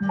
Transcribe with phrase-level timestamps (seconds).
[0.00, 0.10] Hello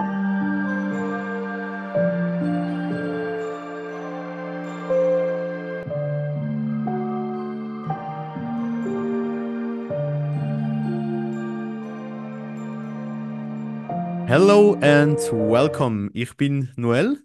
[14.80, 16.10] and welcome.
[16.14, 17.22] Ich bin Noel.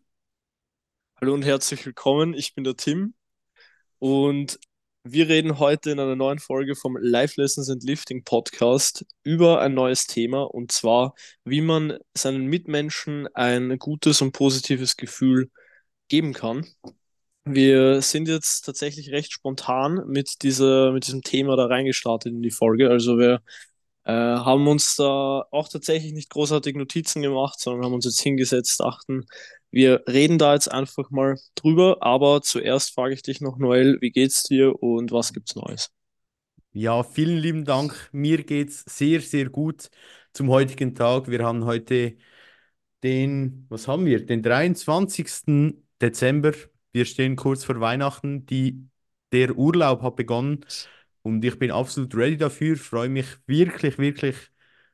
[1.22, 2.34] Hallo und herzlich willkommen.
[2.34, 3.14] Ich bin der Tim
[4.00, 4.60] und
[5.04, 9.74] wir reden heute in einer neuen Folge vom Life Lessons and Lifting Podcast über ein
[9.74, 15.50] neues Thema und zwar, wie man seinen Mitmenschen ein gutes und positives Gefühl
[16.10, 16.66] geben kann.
[17.46, 22.52] Wir sind jetzt tatsächlich recht spontan mit, dieser, mit diesem Thema da reingestartet in die
[22.52, 22.90] Folge.
[22.90, 23.42] Also wir
[24.06, 28.80] äh, haben uns da auch tatsächlich nicht großartig Notizen gemacht, sondern haben uns jetzt hingesetzt,
[28.80, 29.26] dachten,
[29.72, 31.98] wir reden da jetzt einfach mal drüber.
[32.02, 35.92] Aber zuerst frage ich dich noch, Noel, wie geht's dir und was gibt's Neues?
[36.72, 38.10] Ja, vielen lieben Dank.
[38.12, 39.90] Mir geht's sehr, sehr gut
[40.34, 41.28] zum heutigen Tag.
[41.30, 42.18] Wir haben heute
[43.04, 44.26] den, was haben wir?
[44.26, 45.84] Den 23.
[46.02, 46.54] Dezember.
[46.92, 48.46] Wir stehen kurz vor Weihnachten.
[48.46, 48.88] Die,
[49.32, 50.66] der Urlaub hat begonnen.
[51.22, 54.36] Und ich bin absolut ready dafür, freue mich wirklich, wirklich,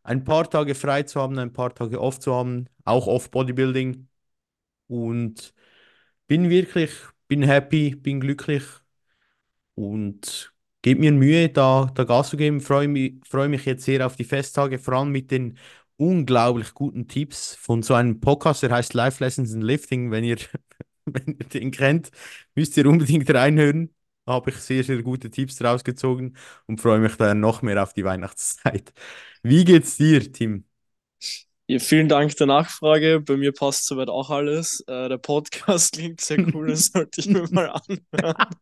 [0.03, 4.07] ein paar Tage frei zu haben, ein paar Tage off zu haben, auch off Bodybuilding.
[4.87, 5.53] Und
[6.27, 6.91] bin wirklich,
[7.27, 8.63] bin happy, bin glücklich
[9.75, 12.61] und gebe mir Mühe, da, da Gas zu geben.
[12.61, 15.57] Freue mich, freue mich jetzt sehr auf die Festtage, vor allem mit den
[15.97, 20.11] unglaublich guten Tipps von so einem Podcast, der heißt Life Lessons in Lifting.
[20.11, 20.37] Wenn ihr,
[21.05, 22.11] wenn ihr den kennt,
[22.55, 23.94] müsst ihr unbedingt reinhören
[24.25, 26.37] habe ich sehr, sehr gute Tipps rausgezogen
[26.67, 28.93] und freue mich dann noch mehr auf die Weihnachtszeit.
[29.43, 30.65] Wie geht's dir, Tim?
[31.67, 33.21] Ja, vielen Dank der Nachfrage.
[33.21, 34.81] Bei mir passt soweit auch alles.
[34.87, 37.69] Äh, der Podcast klingt sehr cool, das sollte ich mir mal
[38.13, 38.55] anhören.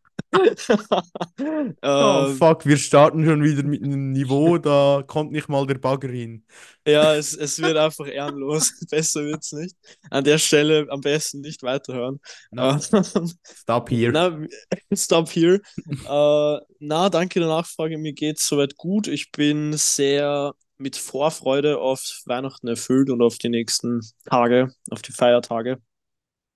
[1.82, 5.78] Oh ähm, fuck, wir starten schon wieder mit einem Niveau, da kommt nicht mal der
[5.78, 6.44] Bagger hin.
[6.86, 8.72] Ja, es, es wird einfach ehrenlos.
[8.90, 9.76] Besser wird es nicht.
[10.10, 12.20] An der Stelle am besten nicht weiterhören.
[12.50, 12.78] No.
[12.78, 14.12] stop here.
[14.12, 14.38] Na,
[14.94, 15.60] stop here.
[16.06, 17.96] uh, na, danke der Nachfrage.
[17.98, 19.08] Mir geht es soweit gut.
[19.08, 25.12] Ich bin sehr mit Vorfreude auf Weihnachten erfüllt und auf die nächsten Tage, auf die
[25.12, 25.80] Feiertage.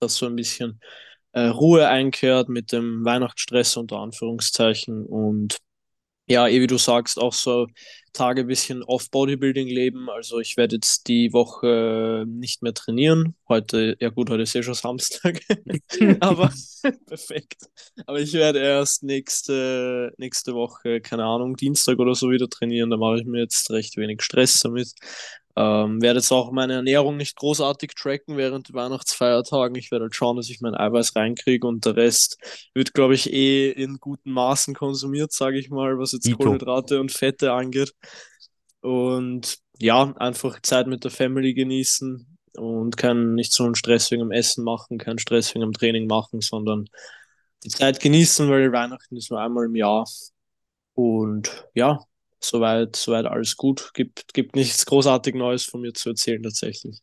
[0.01, 0.81] Das so ein bisschen
[1.33, 5.59] äh, Ruhe einkehrt mit dem Weihnachtsstress unter Anführungszeichen und
[6.29, 7.69] ja, eh wie du sagst, auch so
[8.13, 10.11] Tage ein bisschen Off-Bodybuilding leben.
[10.11, 13.35] Also ich werde jetzt die Woche nicht mehr trainieren.
[13.49, 15.41] Heute, ja gut, heute ist ja schon Samstag.
[16.21, 16.53] Aber
[17.07, 17.63] perfekt.
[18.07, 22.91] Aber ich werde erst nächste, nächste Woche, keine Ahnung, Dienstag oder so wieder trainieren.
[22.91, 24.93] Da mache ich mir jetzt recht wenig Stress damit.
[25.61, 29.75] Ähm, werde jetzt auch meine Ernährung nicht großartig tracken während Weihnachtsfeiertagen.
[29.77, 32.39] Ich werde halt schauen, dass ich mein Eiweiß reinkriege und der Rest
[32.75, 36.37] wird, glaube ich, eh in guten Maßen konsumiert, sage ich mal, was jetzt Ito.
[36.37, 37.93] Kohlenhydrate und Fette angeht.
[38.83, 44.23] Und ja, einfach Zeit mit der Family genießen und keinen nicht so einen Stress wegen
[44.23, 46.85] dem Essen machen, keinen Stress wegen dem Training machen, sondern
[47.65, 50.09] die Zeit genießen, weil Weihnachten ist nur einmal im Jahr.
[50.95, 51.99] Und ja,
[52.45, 53.93] soweit, soweit alles gut.
[53.95, 57.01] Gibt, gibt nichts großartig Neues von mir zu erzählen tatsächlich.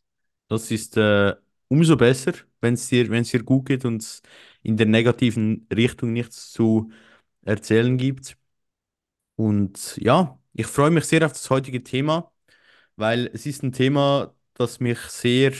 [0.48, 1.34] Das ist äh,
[1.68, 4.22] umso besser, wenn es dir, dir gut geht und
[4.62, 6.90] in der negativen Richtung nichts zu
[7.42, 8.36] erzählen gibt.
[9.36, 12.32] Und ja, ich freue mich sehr auf das heutige Thema,
[12.96, 15.52] weil es ist ein Thema, das mich sehr,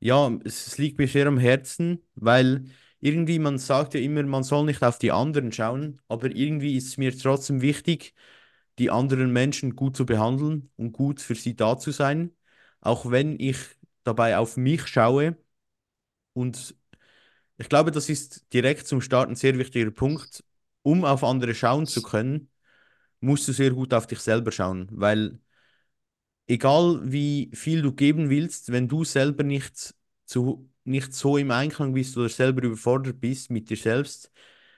[0.00, 2.64] ja, es liegt mir sehr am Herzen, weil
[3.00, 6.88] irgendwie man sagt ja immer, man soll nicht auf die anderen schauen, aber irgendwie ist
[6.88, 8.14] es mir trotzdem wichtig,
[8.78, 12.32] die anderen Menschen gut zu behandeln und gut für sie da zu sein,
[12.80, 13.58] auch wenn ich
[14.04, 15.36] dabei auf mich schaue.
[16.32, 16.74] Und
[17.58, 20.44] ich glaube, das ist direkt zum Start ein sehr wichtiger Punkt.
[20.82, 22.50] Um auf andere schauen zu können,
[23.20, 25.40] musst du sehr gut auf dich selber schauen, weil
[26.46, 29.94] egal wie viel du geben willst, wenn du selber nicht,
[30.26, 34.30] zu, nicht so im Einklang bist oder selber überfordert bist mit dir selbst,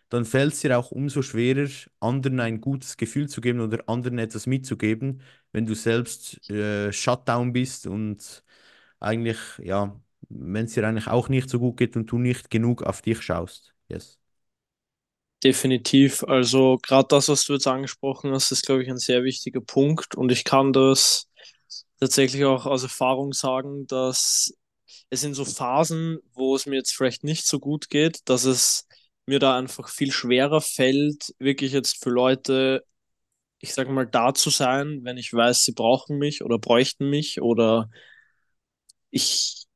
[0.09, 1.69] dann fällt es dir auch umso schwerer,
[2.01, 5.23] anderen ein gutes Gefühl zu geben oder anderen etwas mitzugeben,
[5.53, 8.45] wenn du selbst äh, Shutdown bist und
[9.01, 12.83] eigentlich, ja, wenn es dir eigentlich auch nicht so gut geht und du nicht genug
[12.85, 13.75] auf dich schaust.
[13.89, 14.19] Yes.
[15.45, 16.25] Definitiv.
[16.25, 20.15] Also gerade das, was du jetzt angesprochen hast, ist, glaube ich, ein sehr wichtiger Punkt.
[20.15, 21.29] Und ich kann das
[22.01, 24.55] tatsächlich auch aus Erfahrung sagen, dass
[25.11, 28.86] es in so Phasen, wo es mir jetzt vielleicht nicht so gut geht, dass es
[29.27, 32.85] mir da einfach viel schwerer fällt, wirklich jetzt für Leute,
[33.61, 37.41] ich sage mal, da zu sein, wenn ich weiß, sie brauchen mich oder bräuchten mich
[37.43, 37.91] oder
[39.11, 39.67] ich,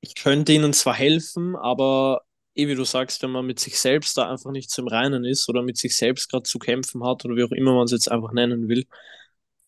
[0.00, 2.22] ich könnte ihnen zwar helfen, aber
[2.56, 5.48] eh wie du sagst, wenn man mit sich selbst da einfach nicht zum Reinen ist
[5.48, 8.10] oder mit sich selbst gerade zu kämpfen hat oder wie auch immer man es jetzt
[8.10, 8.86] einfach nennen will,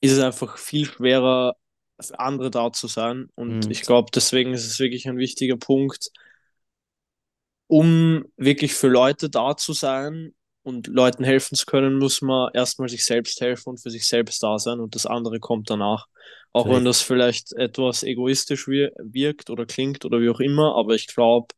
[0.00, 1.56] ist es einfach viel schwerer,
[2.00, 3.28] für andere da zu sein.
[3.36, 3.70] Und Mhm.
[3.70, 6.10] ich glaube, deswegen ist es wirklich ein wichtiger Punkt,
[7.68, 12.88] um wirklich für Leute da zu sein und Leuten helfen zu können, muss man erstmal
[12.88, 16.06] sich selbst helfen und für sich selbst da sein und das andere kommt danach.
[16.52, 16.86] Auch wenn Safe.
[16.86, 21.48] das vielleicht etwas egoistisch wir wirkt oder klingt oder wie auch immer, aber ich glaube,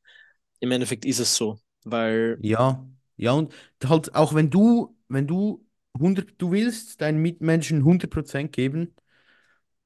[0.60, 3.52] im Endeffekt ist es so, weil Ja, ja, und
[3.84, 5.64] halt auch wenn du, wenn du
[5.98, 8.94] 100, du willst deinen Mitmenschen 100% geben,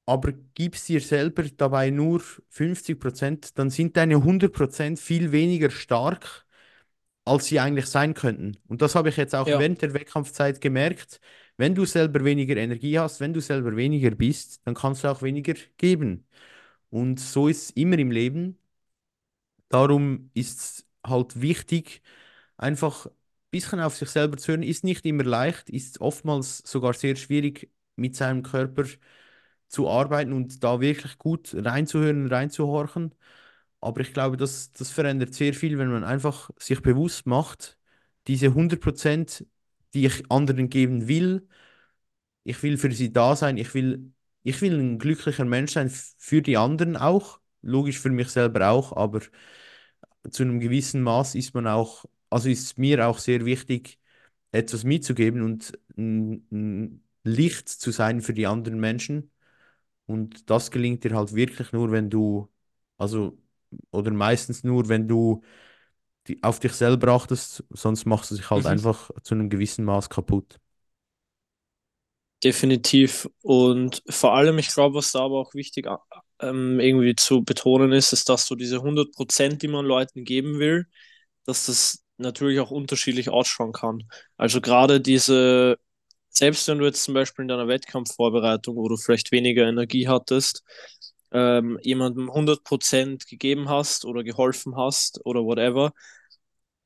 [0.07, 6.47] aber gibst dir selber dabei nur 50%, dann sind deine 100% viel weniger stark,
[7.25, 8.59] als sie eigentlich sein könnten.
[8.69, 11.21] Und das habe ich jetzt auch ja, während der Wettkampfzeit gemerkt.
[11.57, 15.23] Wenn du selber weniger Energie hast, wenn du selber weniger bist, dann kannst du auch
[15.23, 16.27] weniger geben.
[16.91, 18.59] Und so ist es immer im Leben.
[19.69, 22.03] Darum ist es halt wichtig,
[22.57, 23.13] einfach ein
[23.51, 24.63] bisschen auf sich selber zu hören.
[24.63, 28.99] Ist nicht immer leicht, ist oftmals sogar sehr schwierig, mit seinem Körper zu
[29.81, 33.15] arbeiten und da wirklich gut reinzuhören, reinzuhorchen.
[33.81, 37.79] Aber ich glaube, das, das verändert sehr viel, wenn man einfach sich bewusst macht,
[38.29, 39.47] diese hundert Prozent,
[39.95, 41.49] die ich anderen geben will,
[42.45, 46.43] ich will für sie da sein, ich will, ich will ein glücklicher Mensch sein, für
[46.43, 49.21] die anderen auch, logisch für mich selber auch, aber
[50.31, 53.99] zu einem gewissen Maß ist man auch, also ist mir auch sehr wichtig,
[54.53, 59.31] etwas mitzugeben und ein Licht zu sein für die anderen Menschen.
[60.13, 62.49] Und das gelingt dir halt wirklich nur, wenn du,
[62.99, 63.39] also,
[63.91, 65.43] oder meistens nur, wenn du
[66.29, 68.67] die, auf dich selber achtest, sonst machst du dich halt mhm.
[68.67, 70.61] einfach zu einem gewissen Maß kaputt.
[72.45, 73.29] definitiv.
[73.43, 75.87] Und vor allem, ich glaube, was da aber auch wichtig
[76.41, 80.59] ähm, irgendwie zu betonen ist, ist, dass so diese hundert Prozent, die man Leuten geben
[80.59, 80.87] will,
[81.45, 84.05] dass das natürlich auch unterschiedlich ausschauen kann.
[84.37, 85.79] Also gerade diese,
[86.33, 90.65] selbst wenn du jetzt zum Beispiel in deiner Wettkampfvorbereitung, wo du vielleicht weniger Energie hattest,
[91.33, 95.93] ähm, jemandem hundert Prozent gegeben hast oder geholfen hast oder whatever,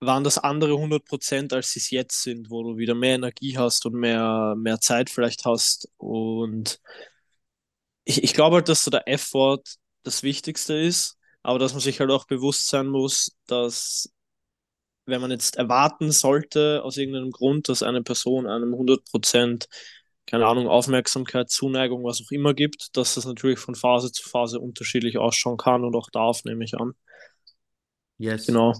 [0.00, 3.56] waren das andere hundert Prozent, als sie es jetzt sind, wo du wieder mehr Energie
[3.58, 5.88] hast und mehr, mehr Zeit vielleicht hast.
[5.96, 6.80] Und
[8.04, 9.62] ich, ich glaube halt, dass so der Effort
[10.02, 14.10] das Wichtigste ist, aber dass man sich halt auch bewusst sein muss, dass
[15.06, 19.66] wenn man jetzt erwarten sollte, aus irgendeinem Grund, dass eine Person einem 100%,
[20.26, 24.60] keine Ahnung, Aufmerksamkeit, Zuneigung, was auch immer gibt, dass das natürlich von Phase zu Phase
[24.60, 26.92] unterschiedlich ausschauen kann und auch darf, nehme ich an.
[28.18, 28.46] Yes.
[28.46, 28.74] Genau.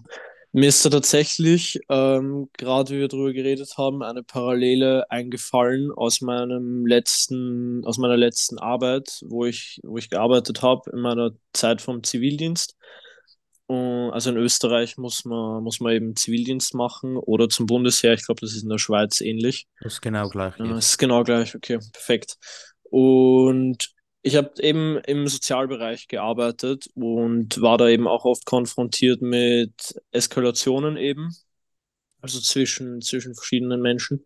[0.53, 6.23] Mir ist da tatsächlich, ähm, gerade wie wir darüber geredet haben, eine Parallele eingefallen aus
[6.23, 11.83] meinem letzten, aus meiner letzten Arbeit, wo ich, wo ich gearbeitet habe in meiner Zeit
[11.83, 12.75] vom Zivildienst.
[13.67, 18.15] Und also in Österreich muss man, muss man eben Zivildienst machen oder zum Bundesheer.
[18.15, 19.67] Ich glaube, das ist in der Schweiz ähnlich.
[19.81, 20.77] Das ist genau gleich Äh, hier.
[20.77, 22.37] Es ist genau gleich, okay, perfekt.
[22.85, 23.91] Und
[24.23, 30.97] ich habe eben im Sozialbereich gearbeitet und war da eben auch oft konfrontiert mit Eskalationen
[30.97, 31.31] eben,
[32.21, 34.25] also zwischen, zwischen verschiedenen Menschen.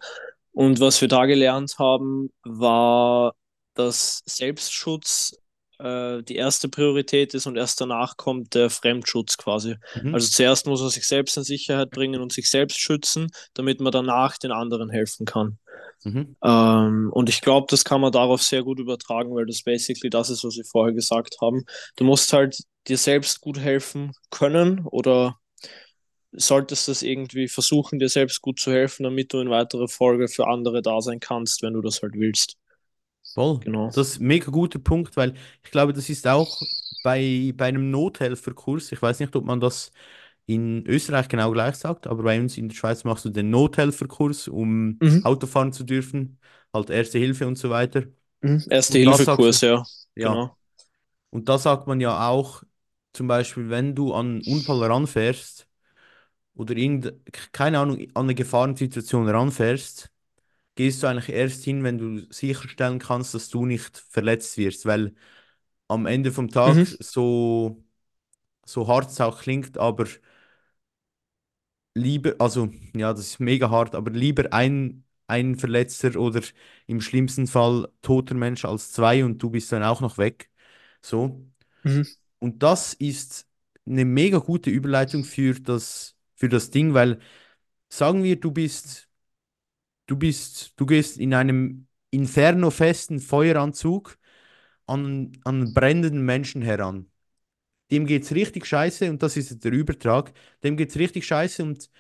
[0.52, 3.34] Und was wir da gelernt haben, war,
[3.75, 5.36] dass Selbstschutz
[5.82, 9.77] äh, die erste Priorität ist und erst danach kommt der Fremdschutz quasi.
[10.00, 10.15] Mhm.
[10.15, 13.93] Also zuerst muss man sich selbst in Sicherheit bringen und sich selbst schützen, damit man
[13.93, 15.59] danach den anderen helfen kann.
[16.05, 16.37] Mhm.
[16.43, 20.31] Ähm, und ich glaube, das kann man darauf sehr gut übertragen, weil das basically das
[20.31, 21.65] ist, was wir vorher gesagt haben.
[21.97, 25.37] Du musst halt dir selbst gut helfen können oder
[26.32, 30.46] solltest es irgendwie versuchen, dir selbst gut zu helfen, damit du in weiterer Folge für
[30.46, 32.56] andere da sein kannst, wenn du das halt willst.
[33.34, 33.60] Voll.
[33.65, 33.91] Genau.
[33.93, 35.34] Das ist ein mega guter Punkt, weil
[35.65, 36.63] ich glaube, das ist auch
[37.03, 39.93] bei, bei einem Nothelferkurs, ich weiß nicht, ob man das
[40.46, 44.49] in Österreich genau gleich sagt, aber bei uns in der Schweiz machst du den Nothelferkurs,
[44.49, 45.20] um Mhm.
[45.22, 46.39] Auto fahren zu dürfen,
[46.75, 48.05] halt Erste Hilfe und so weiter.
[48.43, 48.63] Mhm.
[48.70, 49.84] Erste-Hilfe-Kurs, du, ja,
[50.17, 50.56] ja, genau.
[51.31, 52.63] und da sagt man ja auch,
[53.13, 55.69] zum Beispiel, wenn du an einen Unfall ranfährst
[56.55, 57.15] oder irgend,
[57.53, 60.10] keine Ahnung, an eine Gefahrensituation ranfährst,
[60.81, 65.15] gehst du eigentlich erst hin, wenn du sicherstellen kannst, dass du nicht verletzt wirst, weil
[65.89, 66.96] am Ende vom Tag, Mhm.
[67.01, 67.84] so,
[68.67, 70.06] so hart es auch klingt, aber
[71.94, 76.43] lieber, also ja, das ist mega hart, aber lieber ein, ein Verletzter oder
[76.87, 80.51] im schlimmsten Fall toter Mensch als zwei und du bist dann auch noch weg.
[81.03, 81.44] So.
[81.84, 82.03] Mhm.
[82.41, 83.49] Und das ist
[83.87, 87.20] eine mega gute Überleitung für das, für das Ding, weil
[87.91, 89.09] sagen wir, du bist,
[90.10, 94.19] du bist, du gehst in einem inferno-festen Feueranzug
[94.86, 97.10] an, an brennenden Menschen heran.
[97.90, 100.32] Dem geht's richtig scheiße und das ist der Übertrag.
[100.64, 101.90] Dem geht's richtig scheiße und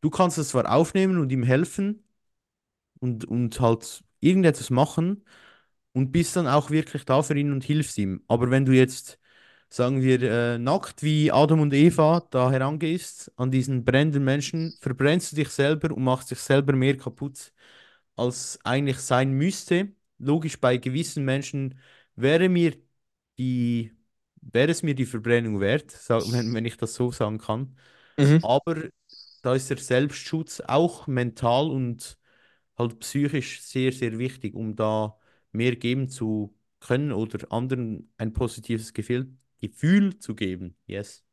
[0.00, 2.04] du kannst es zwar aufnehmen und ihm helfen
[3.00, 5.24] und, und halt irgendetwas machen
[5.92, 8.22] und bist dann auch wirklich da für ihn und hilfst ihm.
[8.28, 9.18] Aber wenn du jetzt,
[9.68, 15.32] sagen wir, äh, nackt wie Adam und Eva da herangehst an diesen brennenden Menschen, verbrennst
[15.32, 17.52] du dich selber und machst dich selber mehr kaputt,
[18.16, 19.92] als eigentlich sein müsste.
[20.18, 21.78] Logisch, bei gewissen Menschen
[22.16, 22.74] wäre mir
[23.38, 23.92] die,
[24.40, 27.76] wäre es mir die Verbrennung wert, wenn, wenn ich das so sagen kann.
[28.16, 28.40] Mhm.
[28.42, 28.76] Aber
[29.42, 32.18] da ist der Selbstschutz auch mental und
[32.76, 35.18] halt psychisch sehr, sehr wichtig, um da
[35.52, 40.76] mehr geben zu können oder anderen ein positives Gefühl, Gefühl zu geben.
[40.86, 41.24] Yes.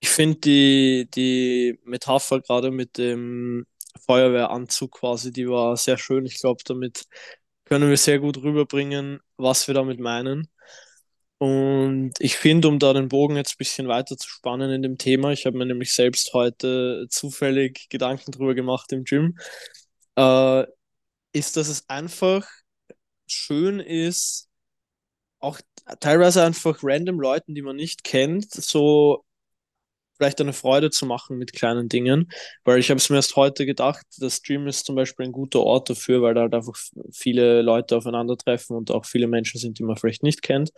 [0.00, 3.66] Ich finde die, die Metapher gerade mit dem
[4.06, 6.24] Feuerwehranzug quasi, die war sehr schön.
[6.26, 7.04] Ich glaube, damit
[7.64, 10.48] können wir sehr gut rüberbringen, was wir damit meinen.
[11.38, 14.98] Und ich finde, um da den Bogen jetzt ein bisschen weiter zu spannen in dem
[14.98, 19.38] Thema, ich habe mir nämlich selbst heute zufällig Gedanken drüber gemacht im Gym,
[20.16, 20.64] äh,
[21.32, 22.46] ist, dass es einfach
[23.26, 24.48] schön ist,
[25.40, 25.60] auch
[25.96, 29.24] teilweise einfach random Leuten, die man nicht kennt, so
[30.18, 32.30] vielleicht eine Freude zu machen mit kleinen Dingen.
[32.64, 35.60] Weil ich habe es mir erst heute gedacht, der Stream ist zum Beispiel ein guter
[35.60, 36.74] Ort dafür, weil da halt einfach
[37.12, 40.72] viele Leute aufeinandertreffen und auch viele Menschen sind, die man vielleicht nicht kennt.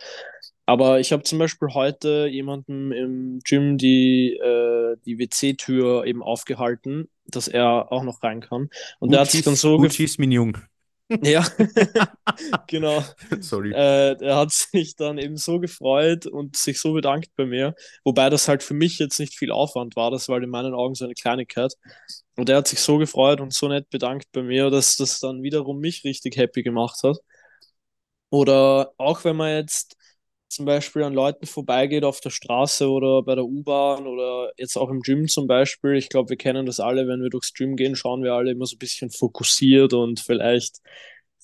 [0.65, 7.09] Aber ich habe zum Beispiel heute jemanden im Gym die, äh, die WC-Tür eben aufgehalten,
[7.25, 8.69] dass er auch noch rein kann.
[8.99, 10.57] Und Gut der hat sich dann so gut gef- schieß, mein Jung.
[11.21, 11.45] Ja,
[12.67, 13.03] genau.
[13.39, 13.71] Sorry.
[13.71, 18.29] Äh, er hat sich dann eben so gefreut und sich so bedankt bei mir, wobei
[18.29, 21.05] das halt für mich jetzt nicht viel Aufwand war, das war in meinen Augen so
[21.05, 21.73] eine Kleinigkeit.
[22.35, 25.43] Und er hat sich so gefreut und so nett bedankt bei mir, dass das dann
[25.43, 27.17] wiederum mich richtig happy gemacht hat.
[28.29, 29.95] Oder auch wenn man jetzt
[30.53, 34.89] zum Beispiel an Leuten vorbeigeht auf der Straße oder bei der U-Bahn oder jetzt auch
[34.89, 35.95] im Gym zum Beispiel.
[35.95, 38.65] Ich glaube, wir kennen das alle, wenn wir durchs Gym gehen, schauen wir alle immer
[38.65, 40.79] so ein bisschen fokussiert und vielleicht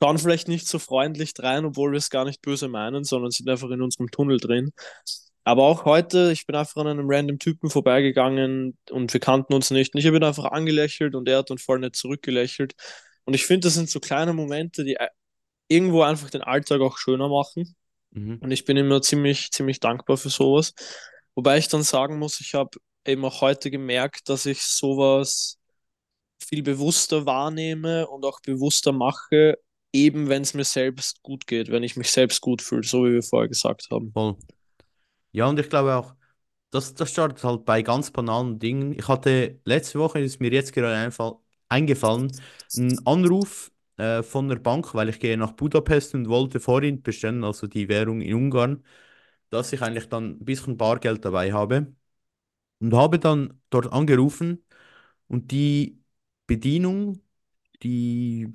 [0.02, 3.50] schauen vielleicht nicht so freundlich rein, obwohl wir es gar nicht böse meinen, sondern sind
[3.50, 4.72] einfach in unserem Tunnel drin.
[5.44, 9.72] Aber auch heute, ich bin einfach an einem random Typen vorbeigegangen und wir kannten uns
[9.72, 9.94] nicht.
[9.94, 12.76] Und ich habe ihn einfach angelächelt und er hat dann voll nett zurückgelächelt.
[13.26, 14.98] Und ich finde, das sind so kleine Momente, die
[15.68, 17.76] irgendwo einfach den Alltag auch schöner machen.
[18.12, 18.38] Mhm.
[18.42, 20.74] Und ich bin immer ziemlich, ziemlich dankbar für sowas.
[21.36, 25.58] Wobei ich dann sagen muss, ich habe eben auch heute gemerkt, dass ich sowas
[26.42, 29.58] viel bewusster wahrnehme und auch bewusster mache,
[29.94, 33.14] eben wenn es mir selbst gut geht, wenn ich mich selbst gut fühle, so wie
[33.14, 34.12] wir vorher gesagt haben.
[34.12, 34.38] Voll.
[35.32, 36.14] Ja, und ich glaube auch,
[36.72, 38.94] das, das startet halt bei ganz banalen Dingen.
[38.94, 41.12] Ich hatte letzte Woche, ist mir jetzt gerade
[41.68, 42.32] eingefallen,
[42.76, 47.44] einen Anruf äh, von der Bank, weil ich gehe nach Budapest und wollte Forint bestellen,
[47.44, 48.84] also die Währung in Ungarn,
[49.50, 51.94] dass ich eigentlich dann ein bisschen Bargeld dabei habe.
[52.80, 54.64] Und habe dann dort angerufen
[55.28, 56.02] und die
[56.48, 57.22] Bedienung,
[57.84, 58.48] die,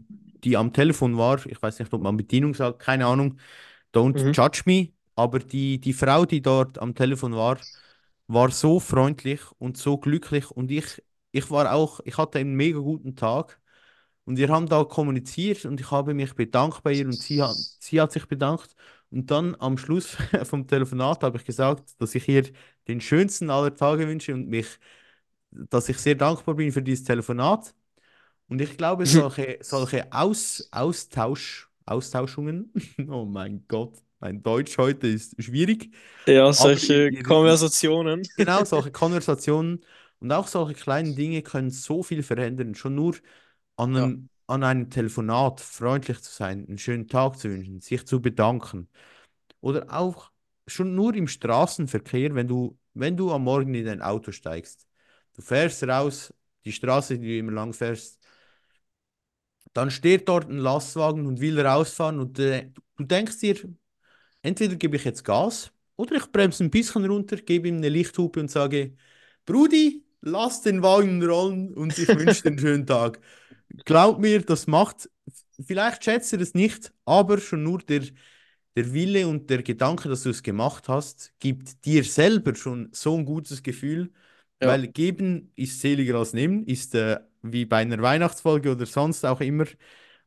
[0.45, 3.39] die am Telefon war, ich weiß nicht, ob man Bedienung sagt, keine Ahnung,
[3.95, 4.35] don't Mhm.
[4.35, 7.59] judge me, aber die, die Frau, die dort am Telefon war,
[8.27, 12.79] war so freundlich und so glücklich und ich, ich war auch, ich hatte einen mega
[12.79, 13.61] guten Tag
[14.25, 17.57] und wir haben da kommuniziert und ich habe mich bedankt bei ihr und sie hat,
[17.79, 18.75] sie hat sich bedankt
[19.11, 22.45] und dann am Schluss vom Telefonat habe ich gesagt, dass ich ihr
[22.89, 24.67] den schönsten aller Tage wünsche und mich,
[25.51, 27.75] dass ich sehr dankbar bin für dieses Telefonat.
[28.49, 32.73] Und ich glaube, solche, solche Aus, Austausch, Austauschungen,
[33.11, 35.95] oh mein Gott, mein Deutsch heute ist schwierig,
[36.27, 38.29] Ja, aber solche ihr, Konversationen.
[38.37, 39.85] genau solche Konversationen
[40.21, 42.75] und auch solche kleinen Dinge können so viel verändern.
[42.75, 43.17] Schon nur
[43.77, 48.07] an Ja, einem, an einem Telefonat freundlich zu sein, einen schönen Tag zu wünschen, sich
[48.07, 48.89] zu bedanken.
[49.61, 50.31] Oder auch
[50.67, 54.87] schon nur im Straßenverkehr, wenn du, wenn du am Morgen in dein Auto steigst.
[55.35, 56.33] Du fährst raus,
[56.65, 58.21] die Straße, die du immer lang fährst,
[59.73, 63.57] dann steht dort ein Lastwagen und will rausfahren und äh, du denkst dir,
[64.43, 68.41] entweder gebe ich jetzt Gas oder ich bremse ein bisschen runter, gebe ihm eine Lichthupe
[68.41, 68.97] und sage,
[69.47, 73.21] Brudi, lass den Wagen rollen und ich wünsche dir einen schönen Tag.
[73.85, 75.09] Glaub mir, das macht,
[75.65, 78.03] vielleicht schätzt ihr es nicht, aber schon nur der,
[78.77, 83.17] der Wille und der Gedanke, dass du es gemacht hast, gibt dir selber schon so
[83.17, 84.13] ein gutes Gefühl,
[84.61, 89.25] ja, weil geben ist seliger als nehmen, ist äh, wie bei einer Weihnachtsfolge oder sonst
[89.25, 89.67] auch immer.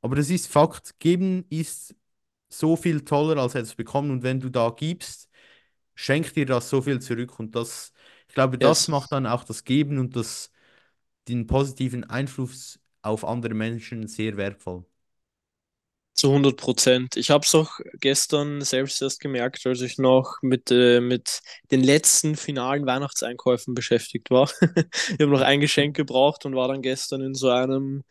[0.02, 1.96] Aber das ist Fakt, geben ist
[2.50, 5.30] so viel toller als etwas bekommen und wenn du da gibst,
[5.96, 7.92] schenkt dir das so viel zurück und das,
[8.28, 8.88] ich glaube, das yes.
[8.88, 10.52] macht dann auch das Geben und das,
[11.28, 14.86] den positiven Einfluss auf andere Menschen sehr wertvoll.
[16.14, 17.16] Zu 100 Prozent.
[17.16, 21.84] Ich habe es auch gestern selbst erst gemerkt, als ich noch mit, äh, mit den
[21.84, 24.50] letzten finalen Weihnachtseinkäufen beschäftigt war.
[25.10, 28.04] Ich habe noch ein Geschenk gebraucht und war dann gestern in so einem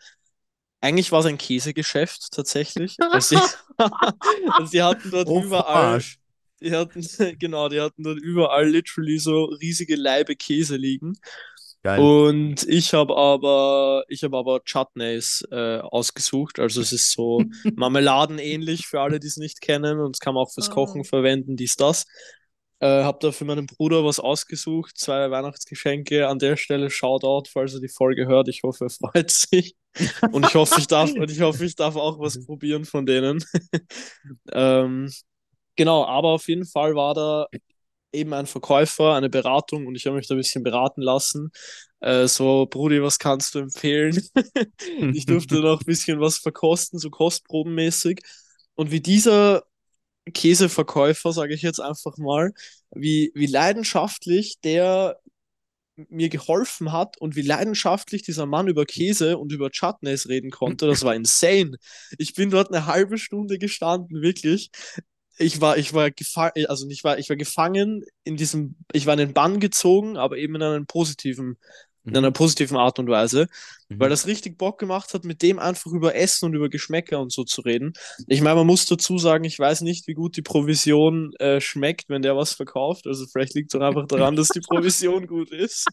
[0.83, 3.01] eigentlich war es ein Käsegeschäft tatsächlich.
[3.11, 3.45] Also sie,
[4.57, 6.19] also sie hatten dort Oh, überall, Fromage.
[6.61, 7.03] die hatten,
[7.39, 11.19] genau, die hatten dort überall literally so riesige Laibe Käse liegen.
[11.87, 12.01] Geil.
[12.01, 16.59] Und ich habe aber, ich habe aber Chutneys äh, ausgesucht.
[16.59, 17.45] Also es ist so
[17.77, 20.01] Marmeladenähnlich für alle, die es nicht kennen.
[20.01, 22.05] Und es kann man auch fürs Kochen verwenden, dies, das.
[22.81, 26.27] Äh, habe da für meinen Bruder was ausgesucht, zwei Weihnachtsgeschenke.
[26.27, 28.49] An der Stelle Shoutout, falls er die Folge hört.
[28.49, 29.77] Ich hoffe, er freut sich.
[30.33, 33.45] Und ich hoffe, ich darf, und ich hoffe, ich darf auch was probieren von denen.
[34.53, 35.09] ähm,
[35.77, 37.47] genau, aber auf jeden Fall war da
[38.17, 41.53] eben ein Verkäufer, eine Beratung und ich habe mich da ein bisschen beraten lassen.
[42.01, 44.21] Äh, so, Brudi, was kannst du empfehlen?
[45.15, 48.21] ich durfte noch ein bisschen was verkosten, so kostprobenmäßig.
[48.75, 49.65] Und wie dieser
[50.33, 52.53] Käseverkäufer, sage ich jetzt einfach mal,
[52.91, 55.21] wie, wie leidenschaftlich der
[56.11, 60.87] mir geholfen hat und wie leidenschaftlich dieser Mann über Käse und über Chutneys reden konnte,
[60.87, 61.77] das war insane.
[62.19, 64.71] Ich bin dort eine halbe Stunde gestanden, wirklich.
[65.39, 69.15] Ich war, ich war gefangen, also ich war, ich war gefangen in diesem, ich war
[69.15, 71.59] in den Bann gezogen, aber eben in einem positiven
[72.07, 73.49] in einer positiven Art und Weise,
[73.89, 74.11] weil Mhm.
[74.11, 77.45] das richtig Bock gemacht hat, mit dem einfach über Essen und über Geschmäcker und so
[77.45, 77.93] zu reden.
[78.27, 82.09] Ich meine, man muss dazu sagen, ich weiß nicht, wie gut die Provision äh, schmeckt,
[82.09, 83.07] wenn der was verkauft.
[83.07, 85.87] Also vielleicht liegt es einfach daran, dass die Provision gut ist.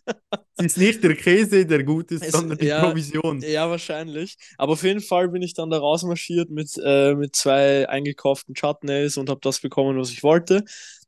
[0.57, 3.41] Es ist nicht der Käse, der gut ist, Es, sondern die ja, Provision.
[3.41, 4.37] ja, wahrscheinlich.
[4.57, 9.17] Aber auf jeden Fall bin ich dann da rausmarschiert mit, äh, mit zwei eingekauften Chutneys
[9.17, 10.63] und habe das bekommen, was ich wollte.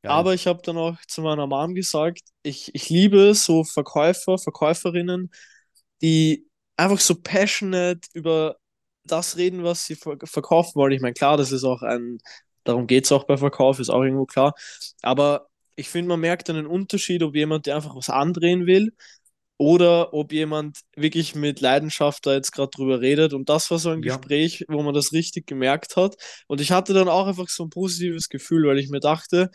[0.06, 0.14] Geil.
[0.14, 5.32] Aber ich habe dann auch zu meiner Mom gesagt, ich, ich liebe so Verkäufer, Verkäuferinnen,
[6.02, 6.48] die
[6.78, 8.58] einfach so passionate über
[9.06, 10.94] das reden, was sie ver verkaufen wollen.
[10.94, 12.20] Ich meine, klar, das ist auch ein,
[12.64, 14.54] darum geht es auch bei Verkauf, ist auch irgendwo klar.
[15.02, 18.94] Aber ich finde, man merkt einen Unterschied, ob jemand, der einfach was andrehen will
[19.58, 23.34] oder ob jemand wirklich mit Leidenschaft da jetzt gerade drüber redet.
[23.34, 24.04] Und das war so ein Ja.
[24.04, 26.16] Gespräch, wo man das richtig gemerkt hat.
[26.48, 29.50] Und ich hatte dann auch einfach so ein positives Gefühl, weil ich mir dachte,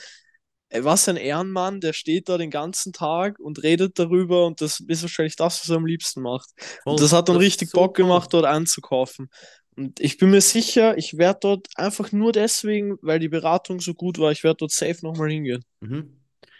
[0.72, 5.02] was ein Ehrenmann, der steht da den ganzen Tag und redet darüber und das ist
[5.02, 6.48] wahrscheinlich das, was er am liebsten macht.
[6.84, 9.28] Und das hat dann Das richtig so Bock gemacht, dort einzukaufen.
[9.76, 13.94] Und ich bin mir sicher, ich werde dort einfach nur deswegen, weil die Beratung so
[13.94, 15.64] gut war, ich werde dort safe nochmal hingehen.
[15.80, 16.16] Mhm.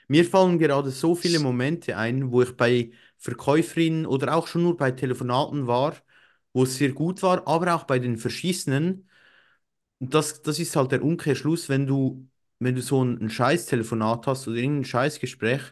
[0.09, 4.77] Mir fallen gerade so viele Momente ein, wo ich bei Verkäuferinnen oder auch schon nur
[4.77, 5.96] bei Telefonaten war,
[6.53, 9.09] wo es sehr gut war, aber auch bei den Verschissenen.
[10.01, 12.30] Und das, das ist halt der Umkehrschluss, wenn du,
[12.61, 15.62] wenn du so ein, ein Scheiß-Telefonat hast oder irgendein Scheißgespräch,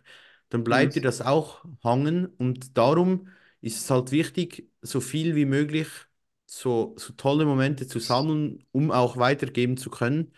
[0.50, 0.96] dann bleibt Mhm.
[0.96, 2.26] dir das auch hangen.
[2.26, 3.28] Und darum
[3.60, 5.88] ist es halt wichtig, so viel wie möglich
[6.46, 10.32] so, so tolle Momente zu sammeln, um auch weitergeben zu können.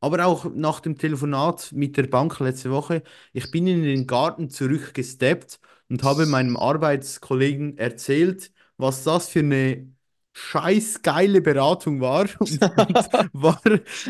[0.00, 4.48] Aber auch nach dem Telefonat mit der Bank letzte Woche, ich bin in den Garten
[4.50, 9.92] zurückgesteppt und habe meinem Arbeitskollegen erzählt, was das für eine
[10.38, 13.60] scheiß geile Beratung war und, und war,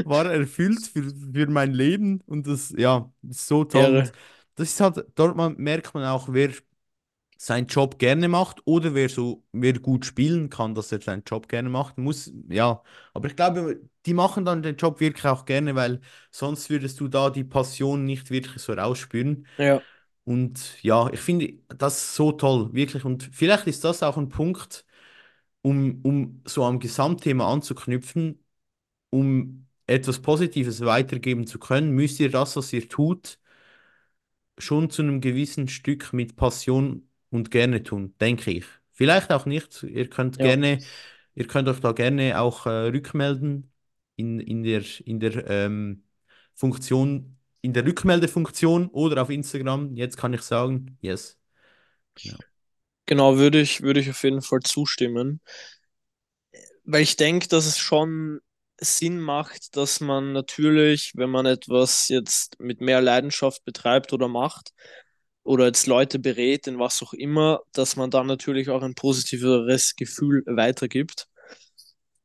[0.05, 3.95] war erfüllt für, für mein Leben und das, ja, ist so toll.
[3.95, 4.12] Und
[4.57, 6.51] das ist halt, dort man, merkt man auch, wer
[7.37, 11.49] seinen Job gerne macht oder wer so, wer gut spielen kann, dass er seinen Job
[11.49, 12.83] gerne macht, muss, ja.
[13.14, 16.01] Aber ich glaube, die machen dann den Job wirklich auch gerne, weil
[16.33, 19.47] sonst würdest du da die Passion nicht wirklich so rausspüren.
[19.57, 19.83] Ja,
[20.25, 23.05] Und ja, ich finde das so toll, wirklich.
[23.05, 24.85] Und vielleicht ist das auch ein Punkt,
[25.68, 28.42] um, um so am Gesamtthema anzuknüpfen,
[29.11, 33.38] um etwas Positives weitergeben zu können, müsst ihr das, was ihr tut,
[34.57, 38.64] schon zu einem gewissen Stück mit Passion und gerne tun, denke ich.
[38.92, 39.83] Vielleicht auch nicht.
[39.83, 40.46] Ihr könnt ja.
[40.46, 40.78] gerne,
[41.35, 43.70] ihr könnt euch da gerne auch äh, rückmelden
[44.16, 46.02] in, in der, in der ähm,
[46.54, 49.94] Funktion, in der Rückmeldefunktion oder auf Instagram.
[49.94, 51.38] Jetzt kann ich sagen, yes.
[52.14, 52.38] Genau.
[53.09, 55.40] Genau, würde ich, würde ich auf jeden Fall zustimmen.
[56.85, 58.40] Weil ich denke, dass es schon
[58.81, 64.73] Sinn macht, dass man natürlich, wenn man etwas jetzt mit mehr Leidenschaft betreibt oder macht,
[65.44, 69.97] oder jetzt Leute berät, in was auch immer, dass man dann natürlich auch ein positiveres
[69.97, 71.27] Gefühl weitergibt.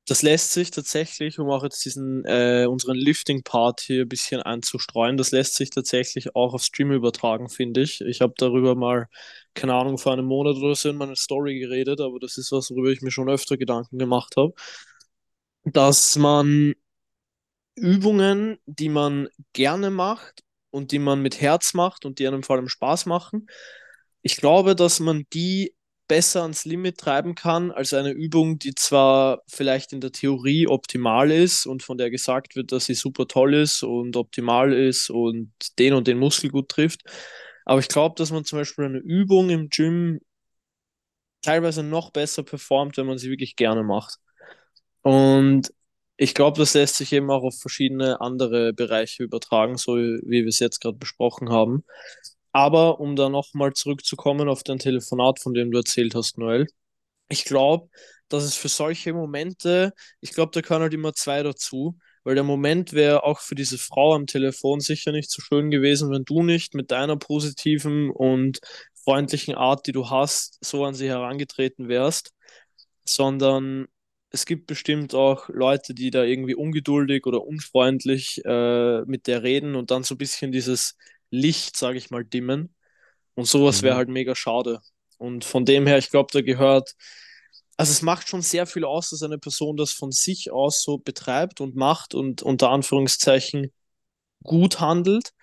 [0.06, 5.16] Das lässt sich tatsächlich, um auch jetzt diesen äh, unseren Lifting-Part hier ein bisschen einzustreuen,
[5.16, 8.02] das lässt sich tatsächlich auch auf Stream übertragen, finde ich.
[8.02, 9.08] Ich habe darüber mal,
[9.54, 12.72] keine Ahnung, vor einem Monat oder so in meiner Story geredet, aber das ist was,
[12.72, 14.54] worüber ich mir schon öfter Gedanken gemacht habe,
[15.66, 16.74] dass man
[17.76, 22.56] Übungen, die man gerne macht und die man mit Herz macht und die einem vor
[22.56, 23.48] allem Spaß machen,
[24.22, 25.76] ich glaube, dass man die
[26.08, 31.32] besser ans Limit treiben kann als eine Übung, die zwar vielleicht in der Theorie optimal
[31.32, 35.54] ist und von der gesagt wird, dass sie super toll ist und optimal ist und
[35.80, 37.04] den und den Muskel gut trifft.
[37.66, 40.20] Aber ich glaube, dass man zum Beispiel eine Übung im Gym
[41.42, 44.18] teilweise noch besser performt, wenn man sie wirklich gerne macht.
[45.02, 45.74] Und
[46.18, 50.48] ich glaube, das lässt sich eben auch auf verschiedene andere Bereiche übertragen, so wie wir
[50.48, 51.84] es jetzt gerade besprochen haben.
[52.52, 56.68] Aber um da nochmal zurückzukommen auf dein Telefonat, von dem du erzählt hast, Noel,
[57.30, 57.90] ich glaube,
[58.30, 62.44] dass es für solche Momente, ich glaube, da können halt immer zwei dazu, weil der
[62.44, 66.44] Moment wäre auch für diese Frau am Telefon sicher nicht so schön gewesen, wenn du
[66.44, 68.60] nicht mit deiner positiven und
[69.04, 72.32] freundlichen Art, die du hast, so an sie herangetreten wärst,
[73.06, 73.88] sondern
[74.32, 79.76] es gibt bestimmt auch Leute, die da irgendwie ungeduldig oder unfreundlich äh, mit der reden
[79.76, 80.98] und dann so ein bisschen dieses
[81.30, 82.74] Licht, sage ich mal, dimmen.
[83.36, 83.98] Und sowas wäre Mhm.
[83.98, 84.82] halt mega schade.
[85.18, 86.96] Und von dem her, ich glaube, da gehört,
[87.78, 90.98] also es macht schon sehr viel aus, dass eine Person das von sich aus so
[90.98, 93.72] betreibt und macht und unter Anführungszeichen
[94.44, 95.34] gut handelt.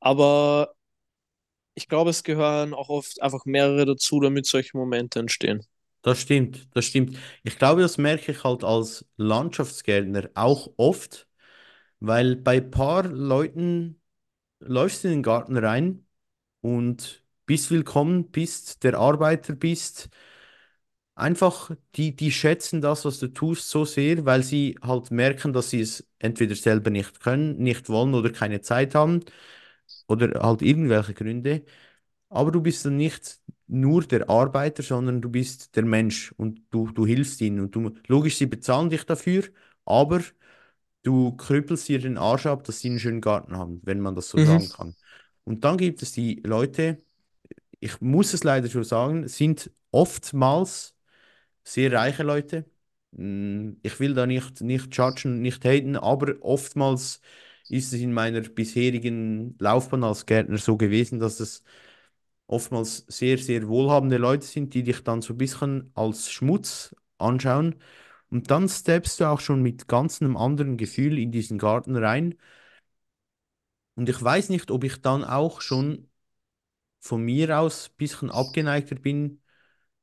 [0.00, 0.74] Aber
[1.74, 5.66] ich glaube, es gehören auch oft einfach mehrere dazu, damit solche Momente entstehen.
[6.02, 7.18] Das stimmt, das stimmt.
[7.42, 11.26] Ich glaube, das merke ich halt als Landschaftsgärtner auch oft,
[12.00, 14.00] weil bei ein paar Leuten
[14.60, 16.06] läufst du in den Garten rein
[16.60, 20.10] und bist willkommen, bist der Arbeiter, bist
[21.16, 25.70] einfach, die, die schätzen das, was du tust, so sehr, weil sie halt merken, dass
[25.70, 29.22] sie es entweder selber nicht können, nicht wollen oder keine Zeit haben
[30.08, 31.64] oder halt irgendwelche Gründe.
[32.30, 36.90] Aber du bist dann nicht nur der Arbeiter, sondern du bist der Mensch und du,
[36.92, 37.60] du hilfst ihnen.
[37.60, 39.44] Und du, logisch, sie bezahlen dich dafür,
[39.84, 40.22] aber
[41.02, 44.28] du krüppelst dir den Arsch ab, dass sie einen schönen Garten haben, wenn man das
[44.28, 44.40] so Mhm.
[44.40, 44.96] sagen kann.
[45.44, 47.02] Und dann gibt es die Leute,
[47.80, 50.95] ich muss es leider schon sagen, sind oftmals
[51.66, 52.66] sehr reiche Leute.
[53.12, 57.20] Mm, Ich will da nicht, nicht judgen, nicht haten, aber oftmals
[57.68, 61.64] ist es in meiner bisherigen Laufbahn als Gärtner so gewesen, dass es
[62.48, 67.76] oftmals sehr, sehr wohlhabende Leute sind, die dich dann so ein bisschen als Schmutz anschauen.
[68.30, 72.36] Und dann steppst du auch schon mit ganz einem anderen Gefühl in diesen Garten rein.
[73.94, 76.08] Und ich weiß nicht, ob ich dann auch schon
[77.00, 79.42] von mir aus ein bisschen abgeneigter bin,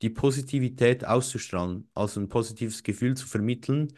[0.04, 3.94] die Positivität auszustrahlen, also ein positives Gefühl zu vermitteln.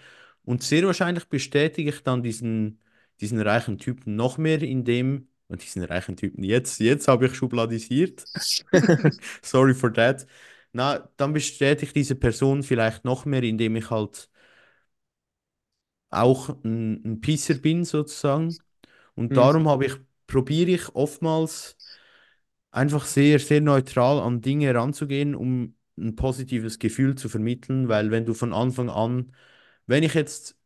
[0.45, 2.79] Und sehr wahrscheinlich bestätige ich dann diesen,
[3.21, 7.35] diesen reichen Typen noch mehr in dem, und diesen reichen Typen, jetzt, jetzt habe ich
[7.35, 8.27] schubladisiert.
[9.43, 10.25] Sorry for that.
[10.73, 14.29] Na, dann bestätige ich diese Person vielleicht noch mehr, indem ich halt
[16.09, 18.61] auch ein, ein Pisser bin, sozusagen.
[19.15, 19.37] Und Mhm.
[19.37, 19.95] darum habe ich,
[20.27, 21.79] probiere ich oftmals
[22.71, 28.25] einfach sehr, sehr neutral an Dinge ranzugehen, um ein positives Gefühl zu vermitteln, weil wenn
[28.25, 29.33] du von Anfang an,
[29.87, 30.57] wenn ich jetzt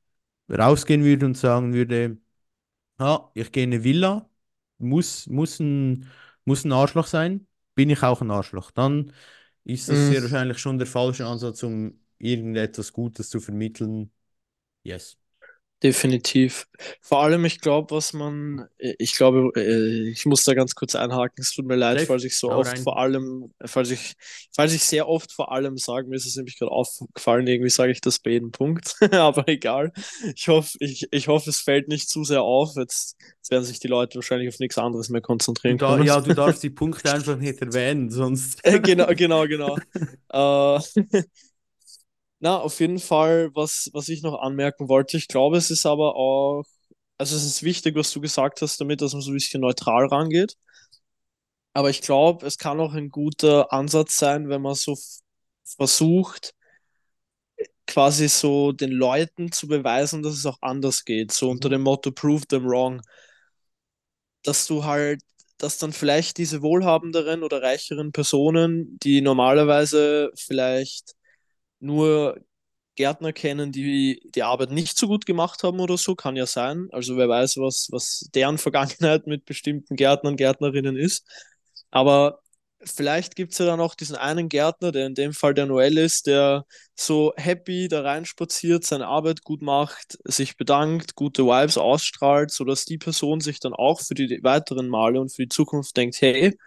[0.52, 2.18] rausgehen würde und sagen würde,
[2.98, 4.30] ah, ich gehe in eine Villa,
[4.78, 6.08] muss, muss ein,
[6.46, 8.72] muss ein Arschloch sein, bin ich auch ein Arschloch.
[8.72, 9.14] Dann
[9.66, 10.08] ist das Mhm.
[10.08, 14.12] sehr wahrscheinlich schon der falsche Ansatz, um irgendetwas Gutes zu vermitteln.
[14.84, 15.19] Yes.
[15.82, 16.68] Definitiv.
[17.02, 20.94] Vor allem, ich glaube, was man, äh, ich glaube, äh, ich muss da ganz kurz
[20.94, 21.36] einhaken.
[21.42, 23.16] Es tut mir leid, falls ich so oft vor rein.
[23.16, 24.14] allem, falls ich,
[24.54, 27.94] falls ich sehr oft vor allem sage, mir ist es nämlich gerade aufgefallen, irgendwie sage
[27.94, 29.94] ich das bei jedem Punkt, aber egal.
[30.36, 32.76] Ich hoffe, ich, ich hoffe, es fällt nicht zu sehr auf.
[32.76, 36.06] Jetzt, jetzt werden sich die Leute wahrscheinlich auf nichts anderes mehr konzentrieren da, können.
[36.06, 38.60] ja, du darfst die Punkte einfach nicht erwähnen, sonst.
[38.66, 39.78] Äh, Genau, genau, genau.
[40.32, 40.80] Äh,
[42.42, 46.16] Na, auf jeden Fall, was, was ich noch anmerken wollte, ich glaube, es ist aber
[46.16, 46.64] auch,
[47.18, 50.06] also es ist wichtig, was du gesagt hast, damit, dass man so ein bisschen neutral
[50.08, 50.56] rangeht.
[51.74, 54.96] Aber ich glaube, es kann auch ein guter Ansatz sein, wenn man so
[55.78, 56.54] versucht,
[57.88, 61.32] quasi so den Leuten zu beweisen, dass es auch anders geht.
[61.32, 61.74] So unter Mhm.
[61.74, 63.02] dem Motto Prove them wrong.
[64.44, 65.22] Dass du halt,
[65.58, 71.16] dass dann vielleicht diese wohlhabenderen oder reicheren Personen, die normalerweise vielleicht
[71.80, 72.40] nur
[72.96, 76.90] Gärtner kennen, die die Arbeit nicht so gut gemacht haben oder so, kann ja sein.
[76.92, 81.26] Also wer weiß, was, was deren Vergangenheit mit bestimmten Gärtnern, Gärtnerinnen ist.
[81.92, 82.42] Aber
[82.84, 85.98] vielleicht gibt es ja dann auch diesen einen Gärtner, der in dem Fall der Noel
[85.98, 86.66] ist, der
[86.96, 92.98] so happy da reinspaziert, seine Arbeit gut macht, sich bedankt, gute Vibes ausstrahlt, sodass die
[92.98, 96.58] Person sich dann auch für die weiteren Male und für die Zukunft denkt, hey,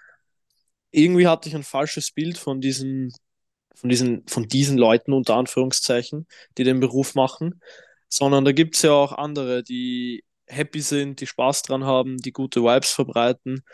[0.90, 3.12] irgendwie hatte ich ein falsches Bild von diesen
[3.75, 6.27] von diesen, von diesen Leuten unter Anführungszeichen,
[6.59, 7.61] die den Beruf machen,
[8.09, 12.33] sondern da gibt es ja auch andere, die happy sind, die Spaß dran haben, die
[12.33, 13.65] gute Vibes verbreiten.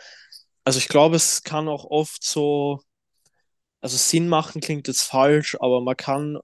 [0.63, 2.81] Also ich glaube, es kann auch oft so,
[3.81, 6.39] also Sinn machen klingt jetzt falsch, aber man kann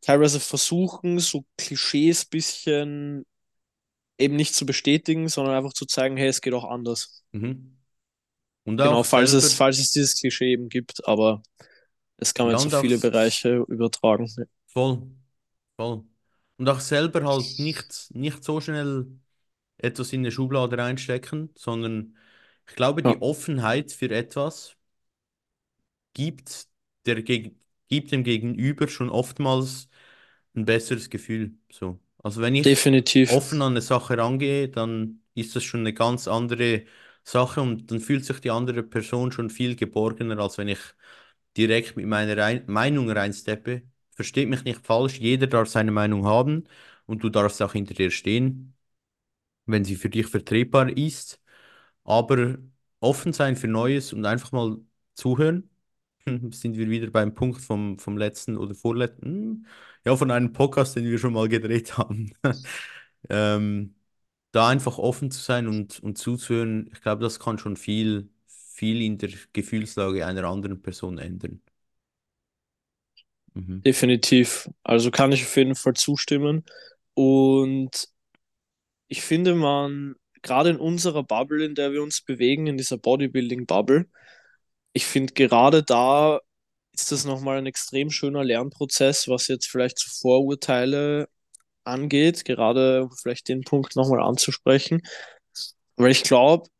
[0.00, 3.26] teilweise versuchen, so Klischees bisschen
[4.18, 7.24] eben nicht zu bestätigen, sondern einfach zu zeigen, hey, es geht auch anders.
[7.32, 7.76] Mhm.
[8.64, 11.42] Und Genau, auch falls es, falls es dieses Klischee eben gibt, aber
[12.20, 14.28] das kann man auf auch viele Bereiche übertragen.
[14.66, 15.02] voll,
[15.78, 16.04] voll.
[16.58, 19.06] und auch selber halt nicht, nicht so schnell
[19.78, 22.16] etwas in eine Schublade reinstecken, sondern
[22.68, 24.76] ich glaube, Ja, die Offenheit für etwas
[26.14, 26.68] gibt,
[27.06, 29.88] der, gibt dem Gegenüber schon oftmals
[30.54, 31.54] ein besseres Gefühl.
[31.70, 32.00] So.
[32.22, 33.28] Also wenn ich definitiv.
[33.28, 36.84] offen an eine Sache rangehe, dann ist das schon eine ganz andere
[37.24, 40.80] Sache und dann fühlt sich die andere Person schon viel geborgener, als wenn ich
[41.68, 43.82] direkt mit meiner Rein Meinung reinsteppe.
[44.12, 46.64] Versteht mich nicht falsch, jeder darf seine Meinung haben
[47.06, 48.74] und du darfst auch hinter dir stehen,
[49.66, 51.40] wenn sie für dich vertretbar ist.
[52.04, 52.58] Aber
[53.00, 54.78] offen sein für Neues und einfach mal
[55.14, 55.70] zuhören
[56.52, 59.66] sind wir wieder beim Punkt vom, vom letzten oder vorletzten, hm,
[60.06, 62.32] ja, von einem Podcast, den wir schon mal gedreht haben.
[63.28, 63.94] Ähm,
[64.52, 68.30] da einfach offen zu sein und, und zuzuhören, ich glaube, das kann schon viel,
[68.80, 71.60] viel in der Gefühlslage einer anderen Person ändern.
[73.52, 73.82] Mhm.
[73.82, 74.70] Definitiv.
[74.82, 76.64] Also kann ich auf jeden Fall zustimmen.
[77.12, 78.08] Und
[79.08, 84.06] ich finde, man, gerade in unserer Bubble, in der wir uns bewegen, in dieser Bodybuilding-Bubble,
[84.94, 86.40] ich finde gerade da
[86.92, 91.28] ist das nochmal ein extrem schöner Lernprozess, was jetzt vielleicht so Vorurteile
[91.84, 95.02] angeht, gerade vielleicht den Punkt nochmal anzusprechen.
[95.96, 96.70] Weil ich glaube,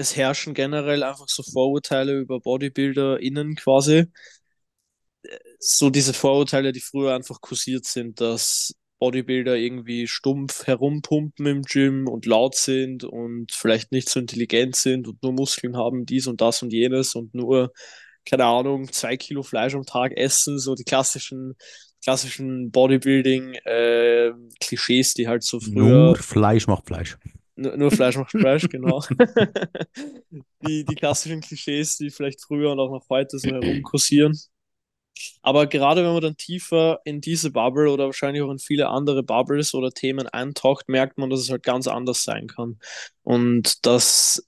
[0.00, 4.06] es herrschen generell einfach so Vorurteile über BodybuilderInnen quasi.
[5.58, 12.06] So diese Vorurteile, die früher einfach kursiert sind, dass Bodybuilder irgendwie stumpf herumpumpen im Gym
[12.06, 16.40] und laut sind und vielleicht nicht so intelligent sind und nur Muskeln haben, dies und
[16.40, 17.72] das und jenes und nur,
[18.24, 21.56] keine Ahnung, zwei Kilo Fleisch am Tag essen, so die klassischen,
[22.04, 27.16] klassischen Bodybuilding-Klischees, die halt so Nur früher Fleisch macht Fleisch.
[27.56, 29.02] Nur, nur Fleisch macht Fleisch, genau.
[30.66, 34.38] Die, die klassischen Klischees, die vielleicht früher und auch noch heute so herumkursieren.
[35.42, 39.22] Aber gerade wenn man dann tiefer in diese Bubble oder wahrscheinlich auch in viele andere
[39.22, 42.78] Bubbles oder Themen eintaucht, merkt man, dass es halt ganz anders sein kann.
[43.22, 44.46] Und dass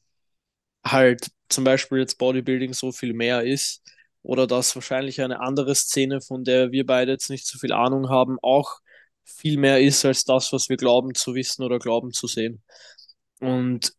[0.84, 3.82] halt zum Beispiel jetzt Bodybuilding so viel mehr ist
[4.22, 8.08] oder dass wahrscheinlich eine andere Szene, von der wir beide jetzt nicht so viel Ahnung
[8.08, 8.80] haben, auch
[9.24, 12.62] viel mehr ist als das, was wir glauben zu wissen oder glauben zu sehen.
[13.40, 13.92] Und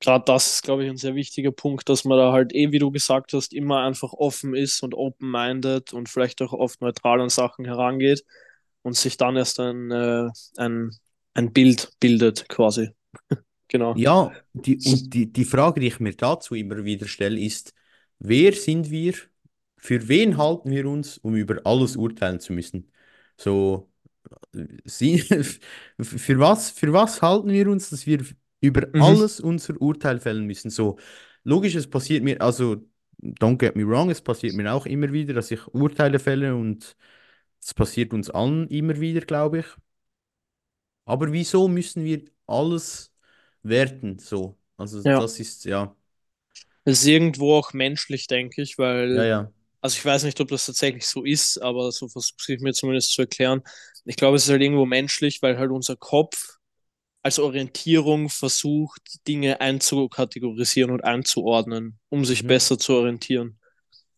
[0.00, 2.78] gerade das ist, glaube ich, ein sehr wichtiger Punkt, dass man da halt, eh, wie
[2.78, 7.28] du gesagt hast, immer einfach offen ist und open-minded und vielleicht auch oft neutral an
[7.28, 8.24] Sachen herangeht
[8.82, 10.90] und sich dann erst ein, äh, ein,
[11.34, 12.90] ein Bild bildet, quasi.
[13.72, 13.94] Genau.
[13.94, 17.72] Ja, die, und die, die Frage, die ich mir dazu immer wieder stelle, ist,
[18.18, 19.14] wer sind wir?
[19.76, 22.90] Für wen halten wir uns, um über alles urteilen zu müssen?
[23.36, 23.89] So,
[24.84, 25.18] sie,
[26.00, 28.24] für was, für was halten wir uns, dass wir
[28.60, 28.98] über Mhm.
[28.98, 30.70] alles unser Urteil fällen müssen?
[30.70, 30.98] So,
[31.44, 32.76] logisch, es passiert mir, also,
[33.22, 36.96] don't get me wrong, es passiert mir auch immer wieder, dass ich Urteile fälle und
[37.62, 39.66] es passiert uns allen immer wieder, glaube ich.
[41.04, 43.12] Aber wieso müssen wir alles
[43.62, 44.18] werten?
[44.18, 45.16] So, also Ja.
[45.16, 45.96] das ist ja,
[46.84, 48.76] Es ist irgendwo auch menschlich, denke ich,
[49.08, 49.52] ja, weil, ja.
[49.80, 53.12] Also ich weiß nicht, ob das tatsächlich so ist, aber so versuche ich mir zumindest
[53.12, 53.62] zu erklären.
[54.04, 56.56] Ich glaube, es ist halt irgendwo menschlich, weil halt unser Kopf
[57.22, 62.48] als Orientierung versucht, Dinge einzukategorisieren und einzuordnen, um sich Mhm.
[62.48, 63.60] besser zu orientieren.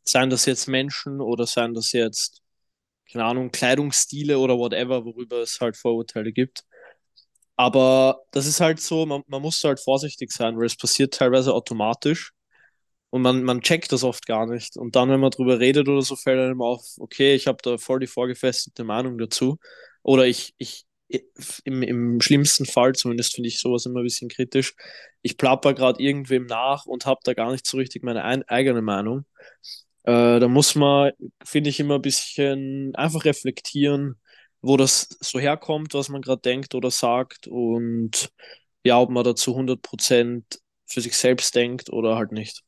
[0.04, 2.42] Seien das jetzt Menschen oder seien das jetzt,
[3.10, 6.64] keine Ahnung, Kleidungsstile oder whatever, worüber es halt Vorurteile gibt.
[7.56, 11.54] Aber das ist halt so, man, man muss halt vorsichtig sein, weil es passiert teilweise
[11.54, 12.32] automatisch
[13.12, 14.76] und man, man checkt das oft gar nicht.
[14.78, 17.78] Und dann, wenn man drüber redet oder so, fällt einem auf, okay, ich habe da
[17.78, 19.58] voll die vorgefestigte Meinung dazu.
[20.02, 20.86] Oder ich, ich
[21.64, 24.74] im, im schlimmsten Fall, zumindest finde ich sowas immer ein bisschen kritisch,
[25.22, 28.82] ich plapper gerade irgendwem nach und habe da gar nicht so richtig meine ein, eigene
[28.82, 29.26] Meinung.
[30.04, 31.12] Äh, da muss man,
[31.44, 34.20] finde ich, immer ein bisschen einfach reflektieren,
[34.62, 38.30] wo das so herkommt, was man gerade denkt oder sagt und
[38.84, 42.62] ja, ob man dazu 100% für sich selbst denkt oder halt nicht.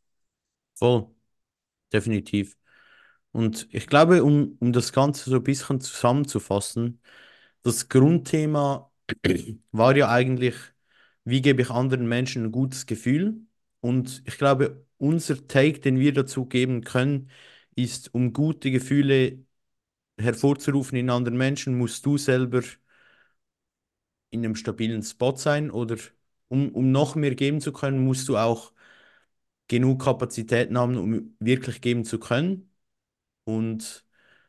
[0.74, 1.08] Voll,
[1.92, 2.56] definitiv.
[3.32, 7.00] Und ich glaube, um, um das Ganze so ein bisschen zusammenzufassen,
[7.62, 8.90] das Grundthema
[9.72, 10.56] war ja eigentlich,
[11.24, 13.36] wie gebe ich anderen Menschen ein gutes Gefühl?
[13.80, 17.30] Und ich glaube, unser Take, den wir dazu geben können,
[17.76, 19.44] ist, um gute Gefühle
[20.18, 22.62] hervorzurufen in anderen Menschen, musst du selber
[24.30, 25.96] in einem stabilen Spot sein oder
[26.48, 28.72] um, um noch mehr geben zu können, musst du auch
[29.74, 32.70] genug Kapazitäten haben, um wirklich geben zu können.
[33.44, 34.04] Und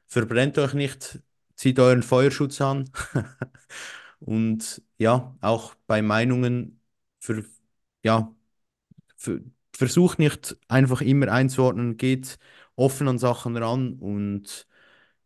[0.07, 1.21] verbrennt euch nicht,
[1.55, 2.89] zieht euren Feuerschutz an.
[4.19, 6.81] Und ja, auch bei Meinungen,
[7.19, 7.45] für,
[8.03, 8.35] ja,
[9.17, 9.41] für,
[9.75, 12.39] versucht nicht einfach immer einzuordnen, geht
[12.75, 14.67] offen an Sachen ran und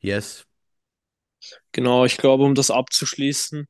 [0.02, 0.48] yes.
[1.72, 3.68] Genau, ich glaube, um das abzuschließen,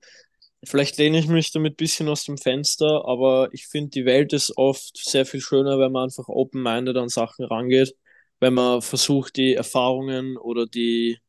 [0.63, 4.33] vielleicht lehne ich mich damit ein bisschen aus dem Fenster, aber ich finde, die Welt
[4.33, 7.95] ist oft sehr viel schöner, wenn man einfach open-minded an Sachen rangeht,
[8.39, 11.19] wenn man versucht, die Erfahrungen oder die,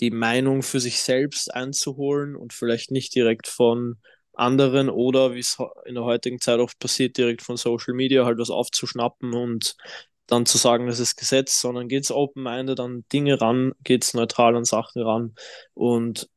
[0.00, 3.98] die Meinung für sich selbst einzuholen und vielleicht nicht direkt von
[4.34, 8.38] anderen oder, wie es in der heutigen Zeit oft passiert, direkt von Social Media halt
[8.38, 9.76] was aufzuschnappen und
[10.26, 14.14] dann zu sagen, das ist Gesetz, sondern geht es open-minded an Dinge ran, geht es
[14.14, 15.34] neutral an Sachen ran.
[15.74, 16.28] Und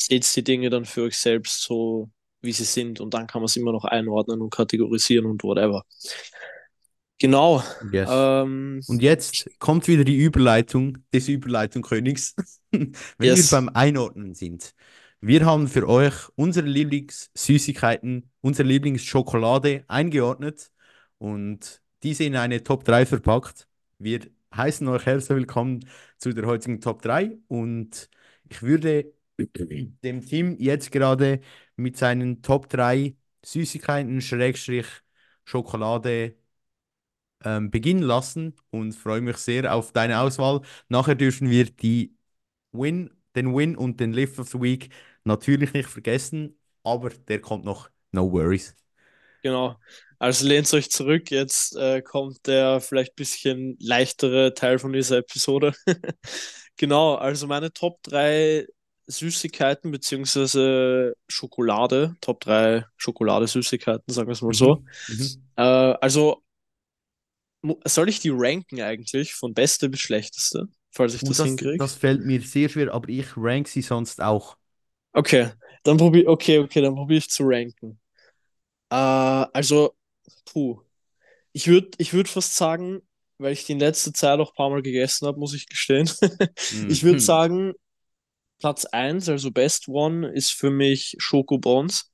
[0.00, 3.46] seht die Dinge dann für euch selbst so, wie sie sind und dann kann man
[3.46, 5.84] es immer noch einordnen und kategorisieren und whatever.
[7.18, 7.62] Genau.
[7.90, 8.08] Yes.
[8.10, 12.36] Ähm, und jetzt kommt wieder die Überleitung des Überleitungkönigs,
[12.70, 13.50] wenn yes.
[13.50, 14.72] wir beim Einordnen sind.
[15.20, 20.70] Wir haben für euch unsere Lieblingssüßigkeiten, unsere Lieblingsschokolade eingeordnet
[21.18, 23.66] und diese in eine Top 3 verpackt.
[23.98, 24.20] Wir
[24.54, 25.84] heißen euch herzlich willkommen
[26.18, 28.08] zu der heutigen Top 3 und
[28.48, 29.12] ich würde
[30.04, 31.40] dem Team jetzt gerade
[31.76, 34.86] mit seinen Top 3 Süßigkeiten, Schrägstrich,
[35.44, 36.36] Schokolade
[37.44, 40.60] ähm, beginnen lassen und freue mich sehr auf deine Auswahl.
[40.88, 42.16] Nachher dürfen wir die
[42.72, 44.90] Win, den Win und den Lift of the Week
[45.24, 47.90] natürlich nicht vergessen, aber der kommt noch.
[48.12, 48.74] No worries.
[49.42, 49.76] Genau.
[50.18, 51.30] Also lehnt euch zurück.
[51.30, 55.72] Jetzt äh, kommt der vielleicht ein bisschen leichtere Teil von dieser Episode.
[56.76, 58.66] genau, also meine Top 3
[59.08, 64.76] Süßigkeiten beziehungsweise Schokolade, Top 3 Schokolade-Süßigkeiten, sagen wir es mal so.
[65.08, 65.16] Mhm.
[65.16, 65.26] mhm.
[65.56, 65.62] Äh,
[66.00, 66.42] also
[67.84, 71.78] soll ich die ranken eigentlich von beste bis schlechteste, falls ich das, das hinkriege?
[71.78, 74.56] Das fällt mir sehr schwer, aber ich rank sie sonst auch.
[75.12, 75.50] Okay,
[75.82, 77.98] dann probier okay, okay, dann probiere ich zu ranken.
[78.90, 79.96] Äh, also,
[80.44, 80.80] puh.
[81.52, 83.00] Ich würde ich würd fast sagen,
[83.38, 86.08] weil ich die in letzter Zeit auch ein paar Mal gegessen habe, muss ich gestehen.
[86.20, 86.90] Mhm.
[86.90, 87.74] Ich würde sagen,
[88.58, 92.10] Platz 1, also Best One, ist für mich Schokobons.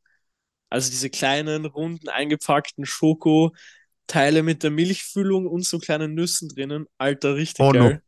[0.70, 6.86] Also diese kleinen, runden, eingepackten Schokoteile mit der Milchfüllung und so kleinen Nüssen drinnen.
[6.98, 7.88] Alter, richtig Porno.
[7.88, 8.02] geil.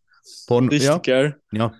[0.46, 0.68] Porno.
[0.68, 0.98] Richtig ja.
[0.98, 1.40] geil.
[1.52, 1.74] Ja.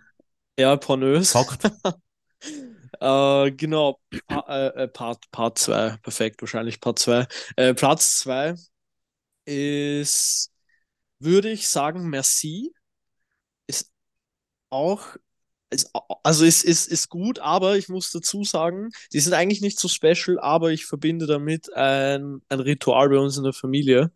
[0.58, 1.32] Ja, pornös.
[1.32, 1.64] Fakt.
[3.00, 7.26] äh, genau, pa äh, äh Part, Part 2, perfekt, wahrscheinlich Part 2.
[7.56, 8.54] Äh, Platz 2
[9.44, 10.50] ist,
[11.18, 12.72] würde ich sagen, Merci.
[13.66, 13.90] Ist
[14.70, 15.16] auch
[16.22, 19.88] also ist, ist, ist gut, aber ich muss dazu sagen, die sind eigentlich nicht so
[19.88, 24.12] special, aber ich verbinde damit ein, ein Ritual bei uns in der Familie.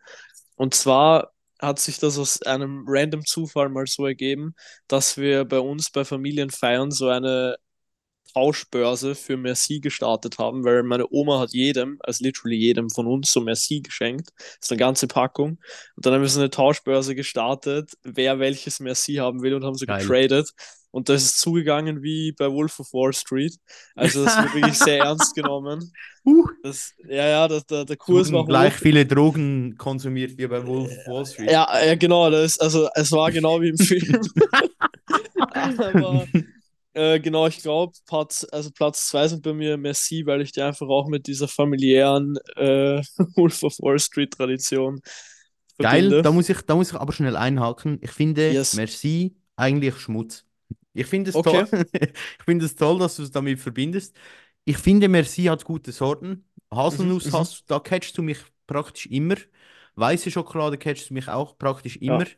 [0.56, 4.54] Und zwar hat sich das aus einem random Zufall mal so ergeben,
[4.88, 7.56] dass wir bei uns bei Familienfeiern so eine
[8.32, 13.32] Tauschbörse für Merci gestartet haben, weil meine Oma hat jedem, also literally jedem von uns
[13.32, 14.30] so Merci geschenkt.
[14.36, 15.58] Das ist eine ganze Packung.
[15.96, 19.74] Und dann haben wir so eine Tauschbörse gestartet, wer welches Merci haben will und haben
[19.74, 20.00] so Geil.
[20.00, 20.52] getradet.
[20.92, 23.57] Und das ist zugegangen wie bei Wolf of Wall Street.
[23.94, 25.92] Also das wird wirklich sehr ernst genommen.
[26.24, 26.46] Uh.
[26.62, 28.81] Das, ja, ja, das, der, der Kurs war gleich hoch.
[28.81, 31.50] viele Drogen konsumiert wie bei Wolf of Wall Street.
[31.50, 32.31] Ja, ja genau.
[32.31, 34.20] Das, also es war genau wie im Film.
[35.37, 36.26] Aber
[36.92, 40.62] äh, genau, ich glaube, Platz, also Platz zwei sind bei mir Merci, weil ich die
[40.62, 43.00] einfach auch mit dieser familiären äh,
[43.37, 45.00] Wolf of Wall Street Tradition
[45.81, 46.11] verbinde.
[46.11, 47.98] Geil, da muss, ich, da muss ich aber schnell einhaken.
[48.03, 48.74] Ich finde yes.
[48.74, 50.44] Merci eigentlich Schmutz.
[50.92, 51.64] Ich finde es okay.
[51.64, 51.87] toll.
[51.92, 54.16] ich finde es toll, dass du es damit verbindest.
[54.64, 56.44] Ich finde, Merci hat gute Sorten.
[56.70, 57.37] Haselnuss mhm, mhm.
[57.37, 59.37] hast, da catchst du mich praktisch immer.
[59.96, 62.26] Weiße Schokolade catchst du mich auch praktisch immer.
[62.26, 62.35] Ja.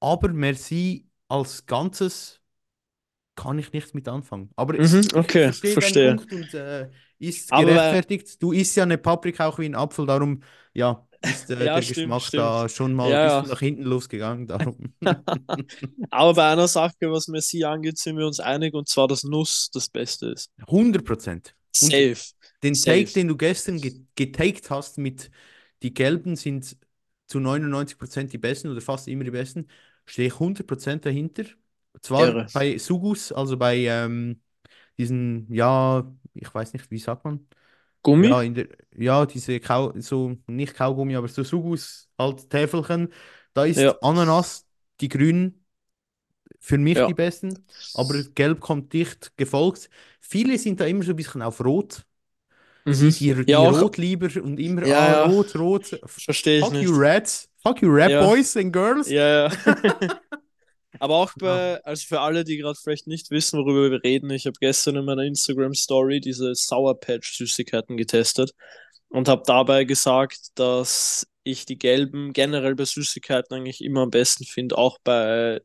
[0.00, 2.40] Aber Merci als Ganzes
[3.34, 4.50] kann ich nichts mit anfangen.
[4.56, 6.16] Aber mhm, okay, ich verstehe, verstehe.
[6.16, 8.28] Punkt und äh, ist gerechtfertigt.
[8.28, 10.42] Aber, du isst ja eine Paprika auch wie ein Apfel, darum
[10.74, 12.42] ja, ist äh, ja, der stimmt, Geschmack stimmt.
[12.42, 14.46] da schon mal ja, ein bisschen nach hinten losgegangen.
[14.46, 14.94] Darum.
[16.10, 19.70] Aber bei einer Sache, was Messi angeht, sind wir uns einig und zwar, dass Nuss
[19.72, 20.50] das Beste ist.
[20.66, 21.54] 100 Prozent.
[21.72, 22.16] Safe.
[22.62, 23.04] Den Safe.
[23.04, 23.80] Take, den du gestern
[24.14, 25.30] getaked hast mit
[25.82, 26.76] die Gelben sind
[27.26, 29.66] zu 99 Prozent die besten oder fast immer die besten,
[30.06, 31.44] stehe ich 100 Prozent dahinter.
[32.00, 32.46] Zwar Irre.
[32.52, 34.40] bei Sugus, also bei ähm,
[34.98, 37.46] diesen, ja, ich weiß nicht, wie sagt man?
[38.02, 38.28] Gummi?
[38.28, 43.12] Ja, der, ja diese Kau so, nicht Kaugummi, aber so Sugus, halt Täfelchen.
[43.54, 43.96] Da ist ja.
[44.00, 44.66] Ananas,
[45.00, 45.64] die grünen,
[46.58, 47.06] für mich ja.
[47.06, 49.90] die besten, aber gelb kommt dicht gefolgt.
[50.20, 52.04] Viele sind da immer so ein bisschen auf rot.
[52.84, 52.92] Mhm.
[52.92, 56.00] Die, die, ja, rot lieber und immer ah, rot, rot.
[56.06, 56.84] Verstehe ich Fuck nicht.
[56.84, 57.48] you Reds.
[57.62, 59.08] Fuck you Red Boys and Girls.
[59.08, 59.52] Ja, ja.
[61.02, 64.46] Aber auch bei, also für alle, die gerade vielleicht nicht wissen, worüber wir reden, ich
[64.46, 68.52] habe gestern in meiner Instagram-Story diese Sour Patch-Süßigkeiten getestet
[69.08, 74.44] und habe dabei gesagt, dass ich die gelben generell bei Süßigkeiten eigentlich immer am besten
[74.44, 75.60] finde, auch bei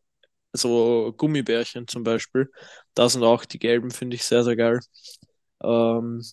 [0.54, 2.50] so Gummibärchen zum Beispiel.
[2.96, 4.80] Da sind auch die gelben, finde ich sehr, sehr geil.
[5.64, 6.24] Ähm,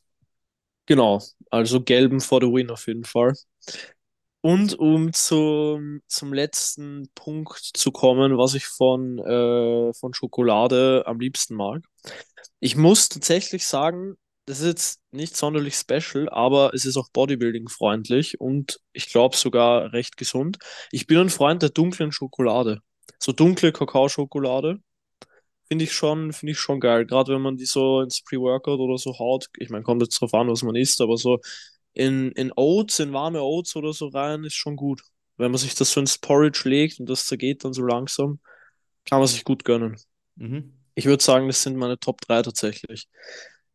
[0.87, 3.35] genau, also gelben for the win auf jeden Fall.
[4.45, 11.19] Und um zum, zum letzten Punkt zu kommen, was ich von, äh, von Schokolade am
[11.19, 11.83] liebsten mag.
[12.61, 18.39] Ich muss tatsächlich sagen, das ist jetzt nicht sonderlich special, aber es ist auch Bodybuilding-freundlich
[18.39, 20.59] und ich glaube sogar recht gesund.
[20.93, 22.81] Ich bin ein Freund der dunklen Schokolade.
[23.19, 24.79] So dunkle Kakaoschokolade
[25.69, 27.07] finde ich schon, finde ich schon geil.
[27.07, 29.47] Gerade wenn man die so ins Pre-Workout oder so haut.
[29.57, 31.41] Ich meine, kommt jetzt drauf an, was man isst, aber so
[31.95, 35.03] in, in Oats, in warme Oats oder so rein, ist schon gut.
[35.37, 38.41] Wenn man sich das so ins Porridge legt und das zergeht dann so langsam,
[39.05, 39.97] kann man sich gut gönnen.
[40.37, 40.73] Mhm.
[40.95, 43.09] Ich würde sagen, das sind meine Top 3 tatsächlich.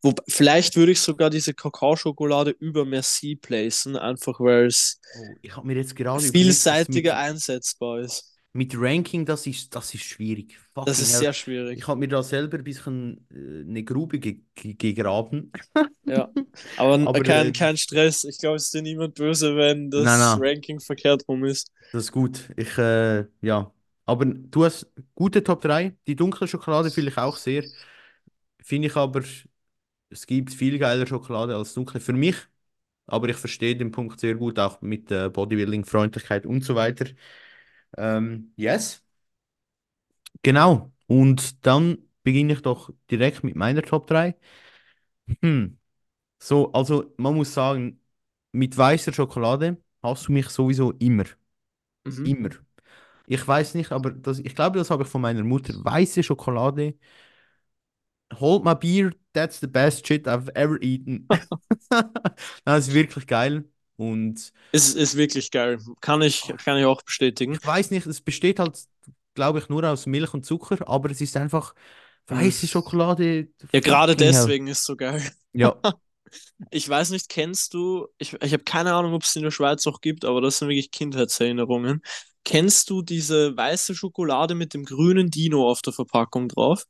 [0.02, 5.34] Wo, vielleicht würde ich sogar diese Kakaoschokolade über Merci placen, einfach weil es Oh,
[6.20, 8.29] vielseitiger mit, einsetzbar ist.
[8.52, 10.58] Mit Ranking, das ist, das ist schwierig.
[10.84, 11.20] Das Fucking ist hell.
[11.20, 11.78] sehr schwierig.
[11.78, 15.52] Ich habe mir da selber ein bisschen äh, eine Grube ge ge gegraben.
[16.04, 16.30] Ja,
[16.76, 18.24] aber, Aber, kein, äh, kein Stress.
[18.24, 20.38] Ich glaube, es ist dir niemand böse, wenn das Nein, nein.
[20.42, 21.70] Ranking verkehrt rum ist.
[21.92, 22.50] Das ist gut.
[22.56, 23.72] Ich, äh, ja.
[24.06, 25.96] Aber du hast gute Top 3.
[26.06, 27.64] Die dunkle Schokolade fühle ich auch sehr.
[28.62, 29.22] Finde ich aber,
[30.10, 32.36] es gibt viel geilere Schokolade als dunkle für mich.
[33.06, 37.06] Aber ich verstehe den Punkt sehr gut, auch mit äh, Bodybuilding, Freundlichkeit und so weiter.
[37.96, 39.02] Ähm, yes,
[40.42, 40.92] genau.
[41.06, 44.36] Und dann beginne ich doch direkt mit meiner Top 3.
[45.42, 45.78] Hm.
[46.40, 48.00] So, also man muss sagen,
[48.52, 51.24] mit weißer Schokolade hast du mich sowieso immer.
[52.04, 52.26] Mhm.
[52.26, 52.50] Immer.
[53.26, 55.74] Ich weiß nicht, aber das, ich glaube, das habe ich von meiner Mutter.
[55.84, 56.94] Weiße Schokolade.
[58.34, 61.26] Hold my beer, that's the best shit I've ever eaten.
[62.64, 63.64] Das ist wirklich geil.
[64.00, 65.78] Und Ist, ist wirklich geil.
[66.00, 67.52] Kann ich, kann ich auch bestätigen.
[67.52, 68.78] ich weiß nicht, es besteht halt,
[69.34, 71.74] glaube ich, nur aus Milch und Zucker, aber es ist einfach
[72.26, 73.48] weiße Schokolade.
[73.72, 75.22] Ja, gerade deswegen ist es so geil.
[75.52, 75.76] Ja,
[76.70, 79.86] Ich weiß nicht, kennst du, ich, ich habe keine Ahnung, ob es in der Schweiz
[79.86, 82.02] auch gibt, aber das sind wirklich Kindheitserinnerungen.
[82.44, 86.84] Kennst du diese weiße Schokolade mit dem grünen Dino auf der Verpackung drauf?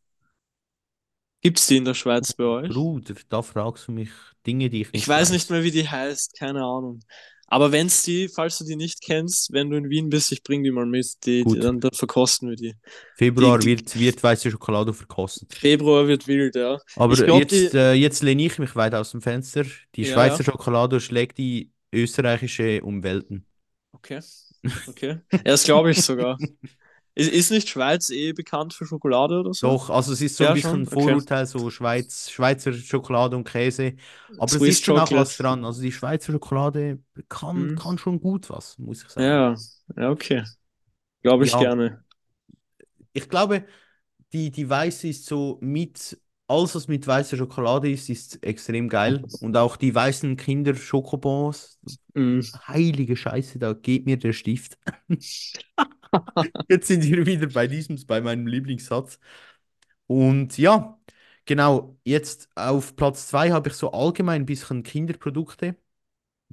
[1.43, 2.68] Gibt's die in der Schweiz bei euch?
[2.68, 4.11] Bruder, da fragst du mich
[4.47, 7.01] Dinge, die ich Ich nicht weiß nicht mehr, wie die heißt, keine Ahnung.
[7.47, 10.62] Aber wenn's die, falls du die nicht kennst, wenn du in Wien bist, ich bring
[10.62, 12.74] die mal mit, die, die, dann, dann verkosten wir die.
[13.16, 15.53] Februar die- wird, wird weiße Schokolade verkostet.
[15.55, 16.78] Februar wird wild, ja.
[16.97, 19.64] Aber glaub, jetzt, die- äh, jetzt lehne ich mich weit aus dem Fenster.
[19.97, 20.45] Die Ja, Schweizer.
[20.45, 23.45] Schokolade schlägt die österreichische um Welten.
[23.95, 24.20] Okay,
[24.88, 25.18] okay.
[25.32, 26.38] Ja, das glaube ich sogar.
[27.20, 29.74] Ist, ist nicht Schweiz eh bekannt für Schokolade oder so?
[29.74, 31.20] Doch, also es ist so ein Ja, bisschen schon, okay.
[31.26, 33.94] Vorurteil, so Schweiz, Schweizer Schokolade und Käse.
[34.38, 35.64] Aber es Swiss ist schon auch was dran.
[35.66, 37.74] Also die Schweizer Schokolade kann, Mhm.
[37.74, 39.38] kann schon gut was, muss ich sagen.
[39.38, 39.62] Ja,
[39.96, 40.44] ja, okay.
[41.22, 41.58] Glaube ich Ja.
[41.58, 42.04] gerne.
[43.12, 43.64] Ich glaube,
[44.32, 49.24] die, die weiße ist so mit, alles was mit weißer Schokolade ist, ist extrem geil.
[49.40, 51.80] Und auch die weißen Kinder-Schokobons,
[52.14, 52.60] Mhm.
[52.68, 54.78] heilige Scheiße, da geht mir der Stift.
[56.68, 59.18] Jetzt sind wir wieder bei diesem, bei meinem Lieblingssatz.
[60.06, 61.00] Und ja,
[61.46, 65.76] genau, jetzt auf Platz zwei habe ich so allgemein ein bisschen Kinderprodukte.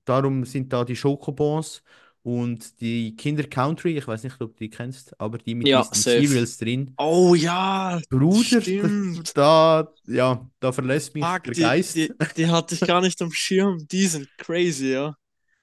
[0.05, 1.83] Darum sind da die Schokobons
[2.23, 3.97] und die Kinder Country.
[3.97, 6.05] Ich weiß nicht, ob du die kennst, aber die mit Ja, diesen safe.
[6.05, 6.97] Cereals drin.
[6.97, 9.33] Oh ja, Bruder, stimmt.
[9.33, 11.93] da, ja, da verlässt mich Fuck, der die, Geist.
[11.93, 13.87] die, die hatte ich gar nicht am Schirm.
[13.87, 15.15] Die sind crazy, ja.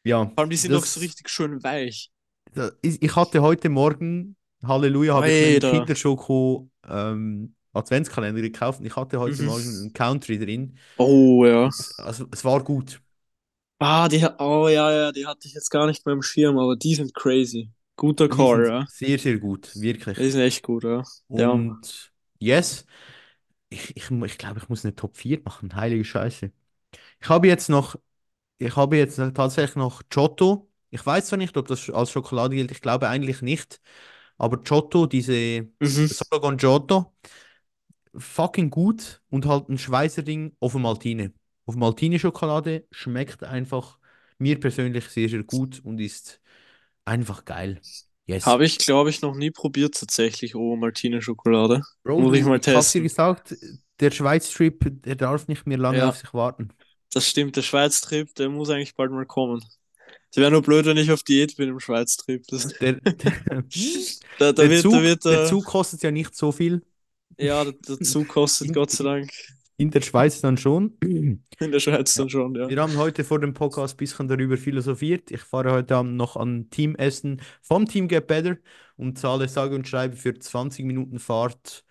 [0.05, 2.13] Ja, Vor allem, die sind das- auch so richtig schön weich.
[2.55, 8.97] Da- ich hatte heute Morgen, Halleluja, habe ich einen Kinderschoko ähm, Adventskalender gekauft und ich
[8.97, 9.47] hatte heute Mhm.
[9.47, 10.79] Morgen einen Country drin.
[10.99, 11.71] Oh ja.
[11.79, 13.03] Es, also, es war gut.
[13.79, 16.77] Ah, die, oh ja, ja, die hatte ich jetzt gar nicht mehr im Schirm, aber
[16.77, 17.71] die sind crazy.
[17.97, 18.87] Guter sind ja.
[18.87, 20.19] Sehr, sehr gut, wirklich.
[20.19, 21.03] Die sind echt gut, ja.
[21.33, 21.61] Ja.
[21.61, 22.87] Und yes,
[23.71, 25.75] ich, ich, ich glaube, ich muss eine Top 4 machen.
[25.77, 26.53] Heilige Scheiße.
[27.21, 27.97] Ich habe jetzt noch,
[28.59, 30.71] ich habe jetzt tatsächlich noch Giotto.
[30.95, 33.81] Ich weiß zwar nicht, ob das als Schokolade gilt, ich glaube eigentlich nicht.
[34.39, 36.07] Aber Giotto, diese Mhm.
[36.09, 37.15] Solo con Giotto,
[38.17, 41.33] fucking gut und halt ein Schweizer Ding auf Maltine.
[41.67, 43.99] Auf Maltine Schokolade schmeckt einfach
[44.39, 46.41] mir persönlich sehr, sehr gut und ist
[47.05, 47.81] einfach geil.
[48.27, 48.45] Yes.
[48.47, 51.83] Habe ich, glaube ich, noch nie probiert tatsächlich, oh, Martine Schokolade.
[52.05, 53.03] Bro, Muss ich du- mal ich hab's dir testen.
[53.03, 53.55] gesagt,
[54.01, 56.09] der Schweiz-Trip, der darf nicht mehr lange Ja.
[56.09, 56.71] auf sich warten.
[57.13, 59.63] Das stimmt, der Schweiz-Trip, der muss eigentlich bald mal kommen.
[60.35, 62.45] Es wäre nur blöd, wenn ich auf Diät bin im Schweiz-Trip.
[62.49, 63.63] Das, Der, da,
[64.39, 66.83] da der, wird, Zug, da wird der äh, Zug kostet ja nicht so viel.
[67.39, 69.31] ja, der, Zug kostet Gott sei Dank
[69.77, 70.97] In der Schweiz dann schon.
[71.01, 72.69] In der Schweiz dann schon, ja.
[72.69, 75.31] Wir haben heute vor dem Podcast ein bisschen darüber philosophiert.
[75.31, 78.57] Ich fahre heute Abend noch an Teamessen vom Team Get Better
[78.97, 81.85] und zahle sage und schreibe für 20 Minuten Fahrt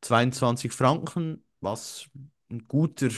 [0.00, 2.08] 22 Franken, was
[2.50, 3.10] ein guter,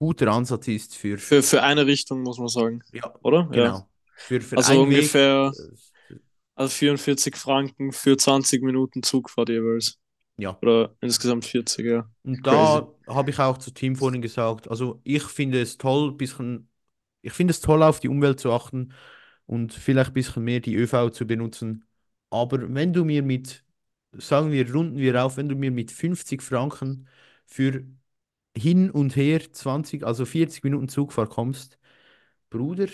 [0.00, 3.48] guter Ansatz ist für, Für, für eine Richtung, muss man sagen, ja, oder?
[3.52, 3.52] Ja.
[3.52, 3.88] genau.
[4.16, 6.14] Für, für Also ungefähr Weg, äh,
[6.56, 9.98] also 44 Franken für 20 Minuten Zugfahrt jeweils.
[10.38, 10.60] ja.
[10.62, 12.10] Oder insgesamt 40, ja.
[12.22, 16.68] Und da habe ich auch zu Team vorhin gesagt, also ich finde es toll, bisschen,
[17.22, 18.92] ich finde es toll, auf die Umwelt zu achten
[19.46, 21.86] und vielleicht ein bisschen mehr die ÖV zu benutzen.
[22.30, 23.64] Aber wenn du mir mit,
[24.12, 27.08] sagen wir, runden wir auf, wenn du mir mit 50 Franken
[27.46, 27.84] für
[28.56, 31.78] hin und her 20, also 40 Minuten Zugfahrt kommst,
[32.50, 32.88] Bruder,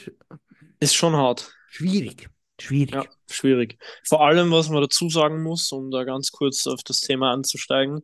[0.80, 1.52] Ist schon hart.
[1.68, 2.28] schwierig,
[2.60, 2.94] schwierig.
[2.94, 3.78] Ja, schwierig.
[4.04, 8.02] Vor allem, was man dazu sagen muss, um da ganz kurz auf das Thema anzusteigen,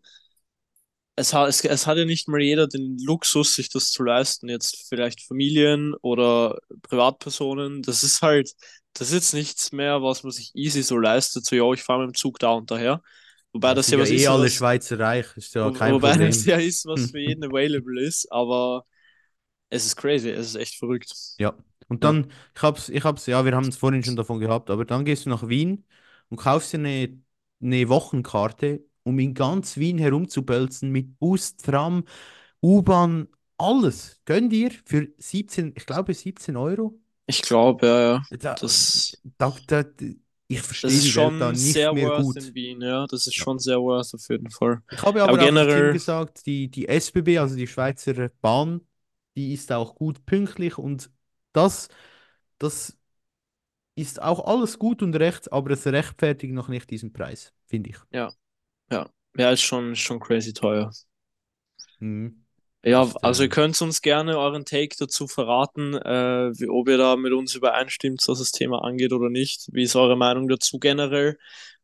[1.17, 4.49] es hat, es, es hat ja nicht mal jeder den Luxus, sich das zu leisten.
[4.49, 7.83] Jetzt vielleicht Familien oder Privatpersonen.
[7.83, 8.53] Das ist halt,
[8.95, 11.45] das ist jetzt nichts mehr, was man sich easy so leistet.
[11.45, 13.03] So, ja, ich fahre mit dem Zug da und daher.
[13.53, 15.99] Wobei das sind ja was ja ist, eh alle was, Schweizer reich, ist ja kein
[15.99, 16.31] wobei Problem.
[16.31, 18.31] das ja ist, was für jeden available ist.
[18.33, 18.87] Aber
[19.71, 21.13] es ist crazy, es ist echt verrückt.
[21.39, 21.55] Ja,
[21.89, 22.05] und Ja.
[22.05, 25.05] dann, ich hab's, ich hab's, ja, wir haben es vorhin schon davon gehabt, aber dann
[25.05, 25.85] gehst du nach Wien
[26.29, 27.21] und kaufst dir eine,
[27.61, 32.05] eine Wochenkarte, um in ganz Wien herumzubölzen mit Bus, Tram,
[32.63, 33.29] U-Bahn,
[33.59, 34.21] alles.
[34.25, 36.99] Gönn dir für 17, ich glaube 17 Euro.
[37.27, 38.23] Ich glaube, ja, ja.
[38.31, 39.85] Da, Das, da, da,
[40.53, 42.37] ich verstehe das ist die Welt schon nicht sehr mehr worth gut.
[42.37, 43.07] in Wien, ja.
[43.07, 43.45] Das ist Ja.
[43.45, 44.83] schon sehr worth auf jeden Fall.
[44.91, 48.81] Ich habe Aber aber auch generell- gesagt, die, die SBB, also die Schweizer Bahn,
[49.37, 51.11] die ist auch gut pünktlich und
[51.53, 51.89] das,
[52.59, 52.97] das
[53.95, 57.97] ist auch alles gut und recht, aber es rechtfertigt noch nicht diesen Preis, finde ich.
[58.11, 58.33] Ja,
[58.91, 60.91] ja, ist schon, ist schon crazy teuer.
[62.01, 62.45] Mhm.
[62.85, 67.15] Ja, also ihr könnt uns gerne euren Take dazu verraten, äh, wie, ob ihr da
[67.17, 69.69] mit uns übereinstimmt, was das Thema angeht oder nicht.
[69.73, 71.39] Wie ist eure Meinung dazu generell?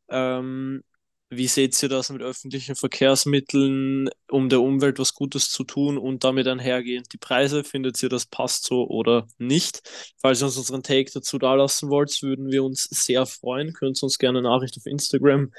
[0.09, 0.83] Ähm,
[1.31, 6.25] wie seht ihr das mit öffentlichen Verkehrsmitteln, um der Umwelt was Gutes zu tun und
[6.25, 7.65] damit einhergehend die Preise?
[7.65, 9.83] Findet ihr, das passt so oder nicht?
[10.21, 13.75] Falls ihr uns unseren Take dazu da lassen wollt, würden wir uns sehr freuen.
[13.75, 15.53] Könnt ihr uns gerne eine Nachricht auf Instagram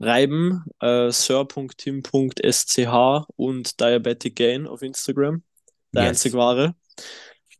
[0.00, 2.78] schreiben, äh, sir.tim.sch
[3.36, 5.42] und Diabetic Gain auf Instagram.
[5.94, 6.08] Der Yes.
[6.10, 6.74] einzig wahre.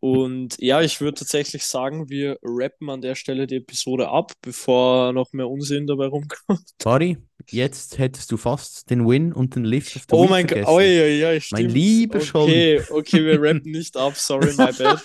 [0.00, 5.12] Und ja, ich würde tatsächlich sagen, wir rappen an der Stelle die Episode ab, bevor
[5.12, 6.62] noch mehr Unsinn dabei rumkommt.
[6.82, 7.16] Bari,
[7.50, 11.24] jetzt hättest du fast den Win und den Lift the Oh mein Gott, oi, oi,
[11.26, 11.72] oi, stimmt.
[11.72, 15.02] lieber Okay, okay, wir rappen nicht ab, sorry, my bad.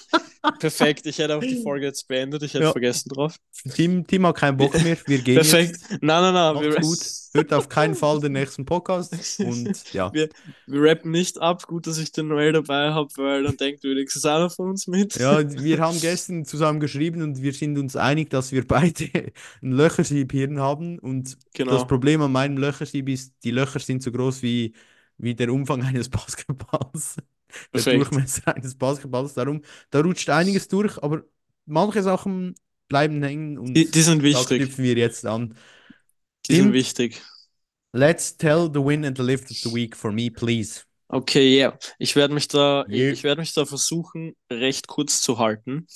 [0.59, 2.71] Perfekt, ich hätte auch die Folge jetzt beendet, ich hätte Ja.
[2.71, 3.35] vergessen drauf.
[3.75, 5.77] Tim, Tim hat keinen Bock mehr, wir gehen Perfekt.
[5.79, 5.91] jetzt.
[6.01, 6.97] Nein, nein, nein, wir, gut.
[7.33, 10.11] Hört auf keinen Fall den nächsten Podcast und ja.
[10.13, 10.27] wir,
[10.67, 11.65] wir rappen nicht ab.
[11.67, 15.15] Gut, dass ich den Noel dabei habe, weil dann denkt wenigstens einer von uns mit.
[15.17, 19.05] Ja, wir haben gestern zusammen geschrieben und wir sind uns einig, dass wir beide
[19.61, 20.99] ein Löchersiebhirn haben.
[20.99, 21.71] Und Genau.
[21.73, 24.73] das Problem an meinem Löchersieb ist, die Löcher sind so groß wie,
[25.17, 27.17] wie der Umfang eines Basketballs.
[27.73, 27.81] Der.
[27.83, 29.33] Durchmesser eines Basketballs.
[29.33, 31.23] Darum, da rutscht einiges durch, aber
[31.65, 32.55] manche Sachen
[32.87, 34.57] bleiben hängen und Die, die sind wichtig.
[34.59, 35.55] knüpfen wir jetzt an.
[36.47, 36.73] Die sind Tim?
[36.73, 37.21] wichtig.
[37.93, 40.83] Let's tell the win and the lift of the week for me, please.
[41.09, 41.77] Okay, ja.
[41.99, 43.11] Ich werde mich da, Yeah.
[43.11, 45.87] ich werde mich da versuchen, recht kurz zu halten.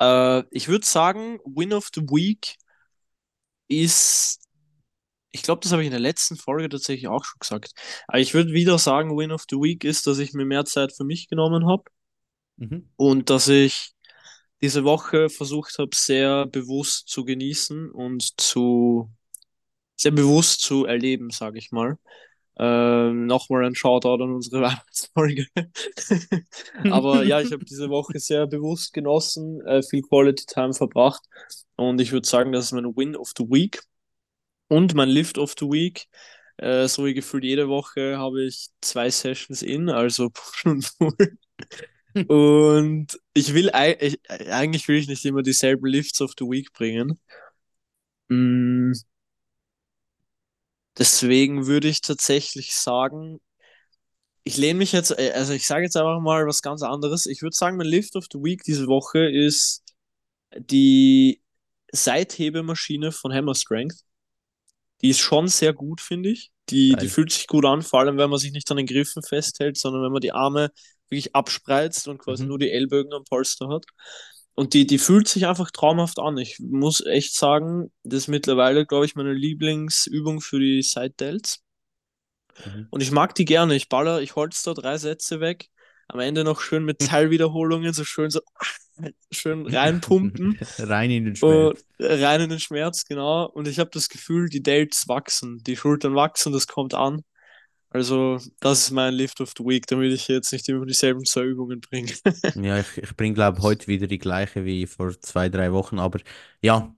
[0.00, 2.56] Äh, ich würde sagen, Win of the Week
[3.68, 4.40] ist,
[5.34, 7.72] ich glaube, das habe ich in der letzten Folge tatsächlich auch schon gesagt.
[8.06, 10.92] Aber ich würde wieder sagen, Win of the Week ist, dass ich mir mehr Zeit
[10.96, 11.84] für mich genommen habe
[12.56, 12.88] Mhm.
[12.96, 13.92] und dass ich
[14.62, 19.10] diese Woche versucht habe, sehr bewusst zu genießen und zu
[19.96, 21.98] sehr bewusst zu erleben, sage ich mal.
[22.58, 25.46] Ähm, Nochmal ein Shoutout an unsere Weihnachtsfolge.
[26.90, 31.22] Aber ja, ich habe diese Woche sehr bewusst genossen, äh, viel Quality Time verbracht
[31.76, 33.80] und ich würde sagen, das ist mein Win of the Week
[34.68, 36.06] und mein Lift of the Week.
[36.56, 41.38] Äh, so wie gefühlt jede Woche habe ich zwei Sessions in, also Push und Pull.
[42.28, 47.18] Und ich will ich, eigentlich will ich nicht immer dieselben Lifts of the Week bringen.
[48.30, 48.92] Mm,
[50.98, 53.40] Deswegen würde ich tatsächlich sagen,
[54.44, 57.26] ich lehne mich jetzt, äh, also ich sage jetzt einfach mal was ganz anderes.
[57.26, 59.82] Ich würde sagen, mein Lift of the Week diese Woche ist
[60.56, 61.42] die
[61.92, 64.04] Seithebemaschine von Hammer Strength.
[65.04, 66.52] Die ist schon sehr gut, finde ich.
[66.70, 67.10] Die, die Geil.
[67.10, 70.02] fühlt sich gut an, vor allem wenn man sich nicht an den Griffen festhält, sondern
[70.04, 70.70] wenn man die Arme
[71.10, 72.48] wirklich abspreizt und quasi Mhm.
[72.48, 73.86] nur die Ellbogen am Polster hat.
[74.56, 76.38] Und die, die fühlt sich einfach traumhaft an.
[76.38, 81.62] Ich muss echt sagen, das ist mittlerweile, glaube ich, meine Lieblingsübung für die Side Delts.
[82.64, 82.90] Mhm.
[82.90, 83.74] Und ich mag die gerne.
[83.74, 85.68] Ich baller, ich holz da drei Sätze weg.
[86.08, 88.40] Am Ende noch schön mit Teilwiederholungen, so schön so
[89.30, 90.60] schön reinpumpen.
[90.78, 91.84] Rein in den Und Schmerz.
[92.00, 93.46] rein in den Schmerz, genau.
[93.48, 97.22] Und ich habe das Gefühl, die Delts wachsen, die Schultern wachsen, das kommt an.
[97.90, 101.42] Also, das ist mein Lift of the Week, damit ich jetzt nicht immer dieselben zwei
[101.44, 102.12] Übungen bringe.
[102.54, 105.98] Ja, ich, ich bringe, glaube heute wieder die gleiche wie vor zwei, drei Wochen.
[105.98, 106.20] Aber
[106.62, 106.94] ja,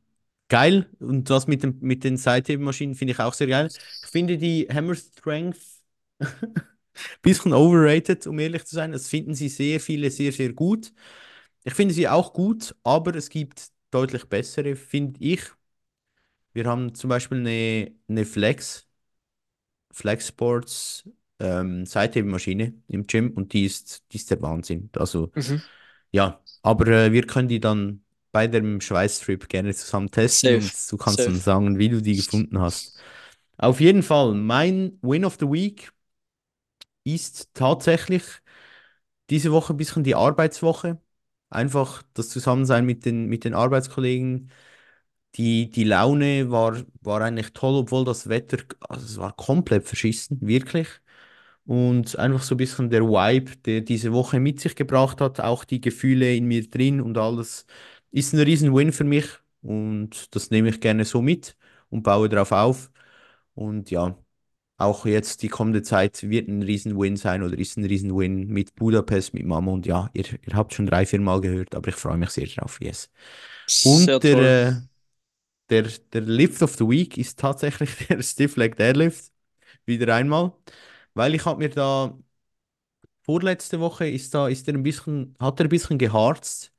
[0.49, 0.87] geil.
[1.01, 3.73] Und das mit, dem, mit den Seithebemaschinen finde ich auch sehr geil.
[4.03, 5.59] Ich finde die Hammer Strength
[6.21, 6.45] ein
[7.23, 8.93] bisschen overrated, um ehrlich zu sein.
[8.93, 10.93] Das finden sie sehr viele sehr, sehr gut.
[11.67, 15.43] Ich finde sie auch gut, aber es gibt deutlich bessere, finde ich.
[16.55, 18.89] Wir haben zum Beispiel eine, eine Flex,
[19.93, 21.09] Flex Sports
[21.39, 24.91] ähm, Seithebemaschine im Gym und die ist, die ist der Wahnsinn.
[24.97, 25.67] Also Mhm.
[26.13, 30.93] ja, aber äh, wir können die dann bei dem Schweißtrip gerne zusammen testen und Safe,
[30.93, 31.41] du kannst dann safe.
[31.41, 32.95] sagen, wie du die gefunden hast.
[33.59, 35.91] Auf jeden Fall, mein Win of the Week
[37.05, 38.23] ist tatsächlich
[39.31, 41.01] diese Woche ein bisschen die Arbeitswoche.
[41.57, 44.51] Einfach das Zusammensein mit den, mit den Arbeitskollegen.
[45.37, 50.39] Die, die Laune war, war eigentlich toll, obwohl das Wetter, also es war komplett verschissen,
[50.43, 50.89] wirklich.
[51.67, 55.65] Und einfach so ein bisschen der Vibe, der diese Woche mit sich gebracht hat, auch
[55.65, 57.67] die Gefühle in mir drin und alles,
[58.13, 59.27] ist ein riesen Win für mich.
[59.63, 61.57] Und das nehme ich gerne so mit
[61.91, 62.91] und baue darauf auf.
[63.55, 64.17] Und ja,
[64.79, 68.49] auch jetzt die kommende Zeit wird ein riesen Win sein oder ist ein riesen Win
[68.49, 69.73] mit Budapest, mit Mama.
[69.73, 72.47] Und ja, ihr, ihr habt schon drei, vier Mal gehört, aber ich freue mich sehr
[72.47, 73.11] drauf, yes.
[73.67, 74.75] Sehr Und der, äh,
[75.71, 79.33] der, der Lift of the Week ist tatsächlich der Stiff Leg Deadlift.
[79.87, 80.53] Wieder einmal.
[81.15, 82.17] Weil ich habe mir da
[83.23, 86.73] vorletzte Woche ist da, ist er ein bisschen, hat er ein bisschen geharzt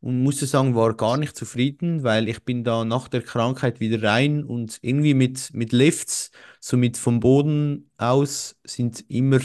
[0.00, 4.02] und musste sagen, war gar nicht zufrieden, weil ich bin da nach der Krankheit wieder
[4.02, 6.30] rein und irgendwie mit, mit Lifts,
[6.60, 9.40] somit vom Boden aus, sind immer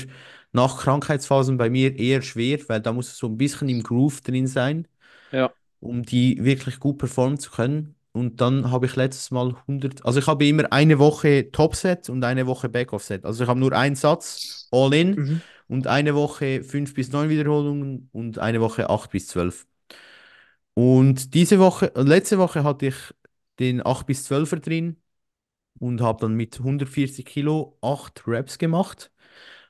[0.52, 4.48] nach Krankheitsphasen bei mir eher schwer, weil da muss so ein bisschen im Groove drin
[4.48, 4.88] sein
[5.32, 7.96] Ja, um die wirklich gut performen zu können.
[8.14, 12.24] Und dann habe ich letztes Mal 100, also ich habe immer eine Woche Topset und
[12.24, 13.26] eine Woche Backoff-Set.
[13.26, 15.42] Also ich habe nur einen Satz, all in, mhm.
[15.68, 19.66] und eine Woche 5 bis 9 Wiederholungen und eine Woche 8 bis 12.
[20.74, 22.96] Und diese Woche, letzte Woche hatte ich
[23.60, 24.98] den 8 bis 12er drin
[25.80, 29.12] und habe dann mit 140 Kilo 8 Reps gemacht.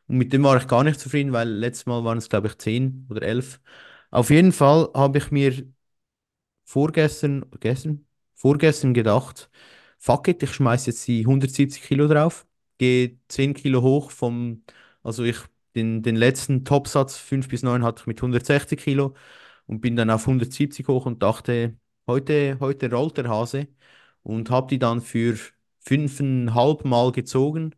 [0.07, 2.57] Und mit dem war ich gar nicht zufrieden, weil letztes Mal waren es, glaube ich,
[2.59, 3.61] 10 oder 11.
[4.11, 5.65] Auf jeden Fall habe ich mir
[6.65, 9.49] vorgestern, gestern, vorgestern gedacht,
[9.99, 12.47] fuck it, ich schmeiß jetzt die 170 Kilo drauf,
[12.77, 14.63] gehe 10 Kilo hoch vom,
[15.03, 15.37] also ich,
[15.75, 19.13] den, den letzten Topsatz 5 bis 9 hatte ich mit 160 Kilo
[19.71, 23.69] und bin dann auf 170 hoch und dachte, heute, heute rollt der Hase
[24.23, 25.37] und habe die dann für
[25.81, 27.75] fünfeinhalb Mal gezogen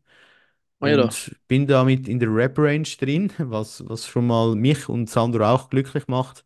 [0.81, 5.09] Oh ja, und bin damit in der Rap-Range drin, was, was schon mal mich und
[5.09, 6.45] Sandro auch glücklich macht.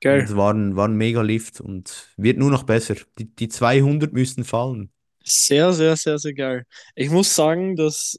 [0.00, 0.28] Geil.
[0.28, 2.96] es war ein, war ein mega Lift und wird nur noch besser.
[3.18, 4.92] Die, die 200 müssen fallen.
[5.24, 6.64] Sehr, sehr, sehr, sehr geil.
[6.94, 8.18] Ich muss sagen, dass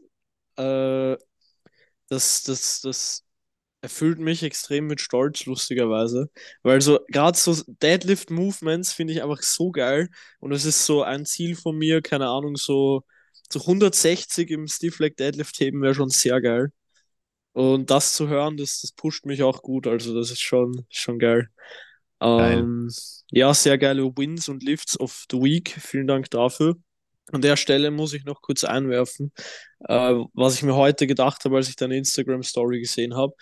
[0.57, 1.17] äh,
[2.09, 3.25] das, das, das
[3.81, 6.29] erfüllt mich extrem mit Stolz, lustigerweise.
[6.63, 10.09] Weil so, gerade so Deadlift-Movements finde ich einfach so geil.
[10.39, 13.03] Und es ist so ein Ziel von mir, keine Ahnung, so,
[13.51, 16.71] so 160 im Stiff Leg Deadlift heben wäre schon sehr geil.
[17.53, 19.87] Und das zu hören, das, das pusht mich auch gut.
[19.87, 21.49] Also, das ist schon, schon geil.
[22.19, 22.59] Geil.
[22.59, 22.89] Ähm,
[23.31, 25.75] ja, sehr geile Wins und Lifts of the Week.
[25.79, 26.75] Vielen Dank dafür.
[27.31, 29.31] An der Stelle muss ich noch kurz einwerfen,
[29.87, 33.33] äh, was ich mir heute gedacht habe, als ich deine Instagram-Story gesehen habe.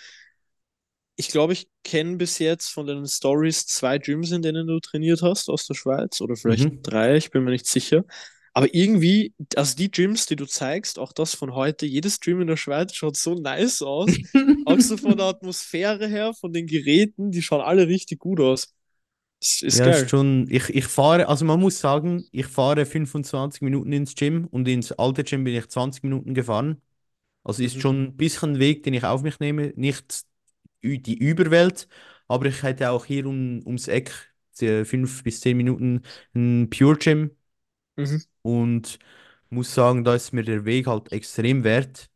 [1.20, 5.22] Ich glaube, ich kenne bis jetzt von deinen Stories zwei Gyms, in denen du trainiert
[5.24, 6.84] hast aus der Schweiz oder vielleicht Mhm.
[6.84, 8.06] drei, ich bin mir nicht sicher.
[8.54, 12.48] Aber irgendwie, also die Gyms, die du zeigst, auch das von heute, jedes Gym in
[12.48, 14.22] der Schweiz schaut so nice aus.
[14.64, 18.76] Auch so von der Atmosphäre her, von den Geräten, die schauen alle richtig gut aus.
[19.42, 20.10] Das ist Ja, geil.
[20.10, 24.66] schon, ich, ich fahre, also man muss sagen, ich fahre 25 Minuten ins Gym und
[24.68, 26.82] ins alte Gym bin ich 20 Minuten gefahren.
[27.44, 27.82] Also ist Mhm.
[27.82, 29.74] schon ein bisschen ein Weg, den ich auf mich nehme.
[29.78, 30.24] Nicht
[30.82, 31.88] die Überwelt,
[32.28, 34.12] aber ich hätte auch hier um, ums Eck,
[34.54, 36.02] fünf bis zehn Minuten,
[36.36, 37.32] ein Pure Gym
[37.98, 38.18] Mhm.
[38.42, 39.00] und
[39.50, 42.10] muss sagen, da ist mir der Weg halt extrem wert.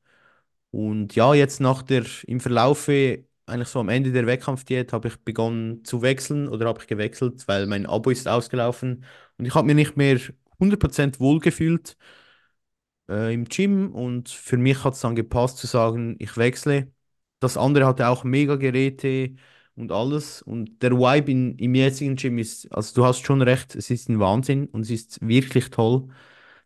[0.72, 5.18] Und ja, jetzt nach der, im Verlaufe, eigentlich so am Ende der Wettkampfdiät, habe ich
[5.24, 9.06] begonnen zu wechseln oder habe ich gewechselt, weil mein Abo ist ausgelaufen
[9.38, 10.20] und ich habe mir nicht mehr
[10.60, 11.98] 100% wohl gefühlt
[13.10, 16.92] äh, im Gym und für mich hat es dann gepasst zu sagen, ich wechsle.
[17.42, 19.36] Das andere hatte auch Mega-Geräte
[19.76, 23.76] und alles und der Vibe in, im jetzigen Gym ist, also du hast schon recht,
[23.76, 26.10] es ist ein Wahnsinn und es ist wirklich toll.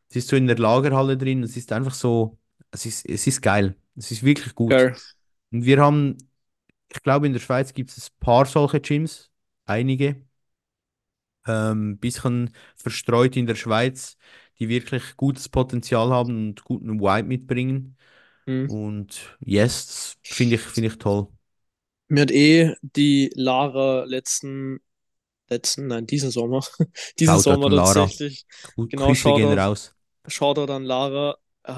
[0.09, 2.39] Es ist so in der Lagerhalle drin, es ist einfach so
[2.71, 3.75] es ist, es ist geil.
[3.95, 4.71] Es ist wirklich gut.
[4.71, 4.95] Geil.
[5.51, 6.17] Und wir haben,
[6.91, 9.31] ich glaube, in der Schweiz gibt es ein paar solche Gyms,
[9.65, 10.25] einige,
[11.47, 14.17] ähm, bisschen verstreut in der Schweiz,
[14.59, 17.97] die wirklich gutes Potenzial haben und guten Vibe mitbringen.
[18.47, 18.67] Mhm.
[18.67, 21.27] Und yes, finde ich, finde ich toll.
[22.07, 24.79] Mir hat eh die Lara letzten,
[25.49, 26.61] letzten, nein, diesen Sommer,
[27.19, 28.09] diesen Shoutout Sommer Lara.
[28.09, 29.59] tatsächlich, Gu- Genau, Grüße gehen Shoutout.
[29.59, 29.93] raus.
[30.27, 31.37] Shoutout an Lara,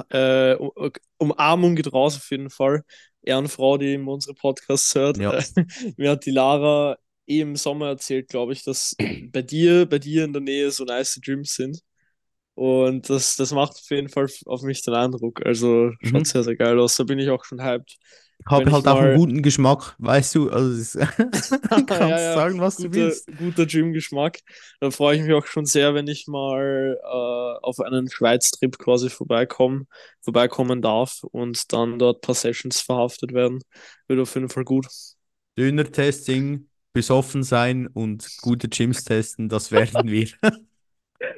[0.09, 2.83] äh, um- Umarmung geht raus auf jeden Fall.
[3.23, 5.19] Ehrenfrau, die immer unsere Podcasts hört.
[5.19, 5.31] Ja.
[5.97, 6.97] Mir hat die Lara
[7.27, 8.95] eh im Sommer erzählt, glaube ich, dass
[9.33, 11.81] bei dir, bei dir in der Nähe so nice Gyms sind.
[12.57, 15.45] Und das, das macht auf jeden Fall auf mich den Eindruck.
[15.45, 16.25] Also schaut Mhm.
[16.25, 16.95] sehr, sehr geil aus.
[16.95, 17.97] Da bin ich auch schon hyped.
[18.49, 20.49] Habe Wenn ich halt auch einen mal- guten Geschmack, weißt du.
[20.49, 21.07] Also du
[21.85, 23.27] kannst Ja, ja, sagen, was du guter, willst.
[23.37, 24.39] guter Gym-Geschmack.
[24.79, 27.07] Da freue ich mich auch schon sehr, wenn ich mal äh,
[27.65, 29.85] auf einen Schweiz-Trip quasi vorbeikomme,
[30.21, 33.61] vorbeikommen darf und dann dort ein paar Sessions verhaftet werden.
[34.07, 34.87] Wird auf jeden Fall gut.
[35.57, 40.29] Döner-Testing, besoffen sein und gute Gyms testen, das werden wir.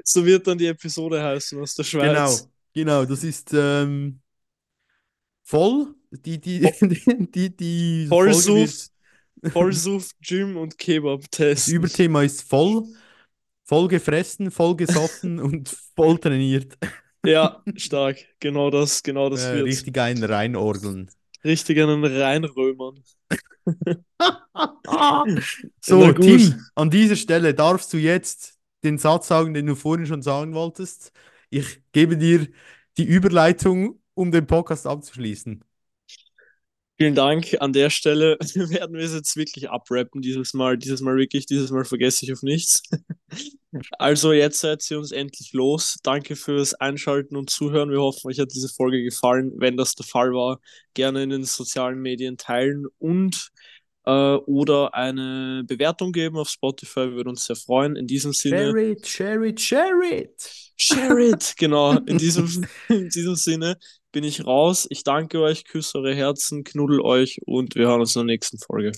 [0.03, 2.47] So wird dann die Episode heißen aus der Schweiz.
[2.73, 4.19] Genau, genau, das ist ähm,
[5.43, 5.95] voll.
[6.11, 8.91] Die, die, die, die, die wird,
[9.53, 11.67] Vollsuff, Gym und das Kebab-Test.
[11.69, 12.83] Überthema ist voll,
[13.65, 16.77] voll gefressen, voll gesoffen und voll trainiert.
[17.25, 18.17] Ja, stark.
[18.39, 19.65] Genau das, genau das Äh, wird's.
[19.77, 21.09] richtig einen reinorgeln.
[21.43, 22.99] Richtig einen reinrömern.
[25.81, 26.11] So.
[26.13, 30.53] Tim, an dieser Stelle darfst du jetzt den Satz sagen, den du vorhin schon sagen
[30.53, 31.11] wolltest.
[31.49, 32.47] Ich gebe dir
[32.97, 35.63] die Überleitung, um den Podcast abzuschließen.
[36.97, 37.55] Vielen Dank.
[37.61, 40.77] An der Stelle werden wir es jetzt wirklich abrappen, dieses Mal.
[40.77, 42.83] Dieses Mal wirklich, dieses Mal vergesse ich auf nichts.
[43.99, 45.97] Also, jetzt seid ihr uns endlich los.
[46.01, 47.91] Danke fürs Einschalten und Zuhören.
[47.91, 49.51] Wir hoffen, euch hat diese Folge gefallen.
[49.57, 50.59] Wenn das der Fall war,
[50.95, 53.51] gerne in den sozialen Medien teilen und
[54.09, 57.11] äh, oder eine Bewertung geben auf Spotify.
[57.11, 57.95] Würde uns sehr freuen.
[57.95, 58.71] In diesem Sinne.
[58.71, 60.69] Share it, share it, share it.
[60.75, 61.55] Share it!
[61.57, 63.77] Genau, in diesem, in diesem Sinne
[64.11, 64.87] bin ich raus.
[64.89, 68.57] Ich danke euch, küsse eure Herzen, knuddel euch und wir hören uns in der nächsten
[68.59, 68.93] Folge.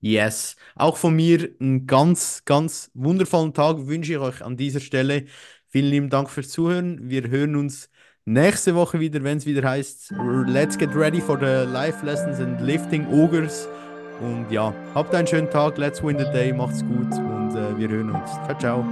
[0.00, 0.54] Yes.
[0.76, 5.24] Auch von mir einen ganz, ganz wundervollen Tag wünsche ich euch an dieser Stelle.
[5.68, 7.10] Vielen lieben Dank fürs Zuhören.
[7.10, 7.90] Wir hören uns
[8.24, 10.12] nächste Woche wieder, wenn es wieder heißt,
[10.46, 13.66] Let's get ready for the life lessons and lifting ogres.
[14.20, 17.88] Und ja, habt einen schönen Tag, let's win the day, macht's gut und äh, wir
[17.88, 18.30] hören uns.
[18.46, 18.84] Ciao, ciao.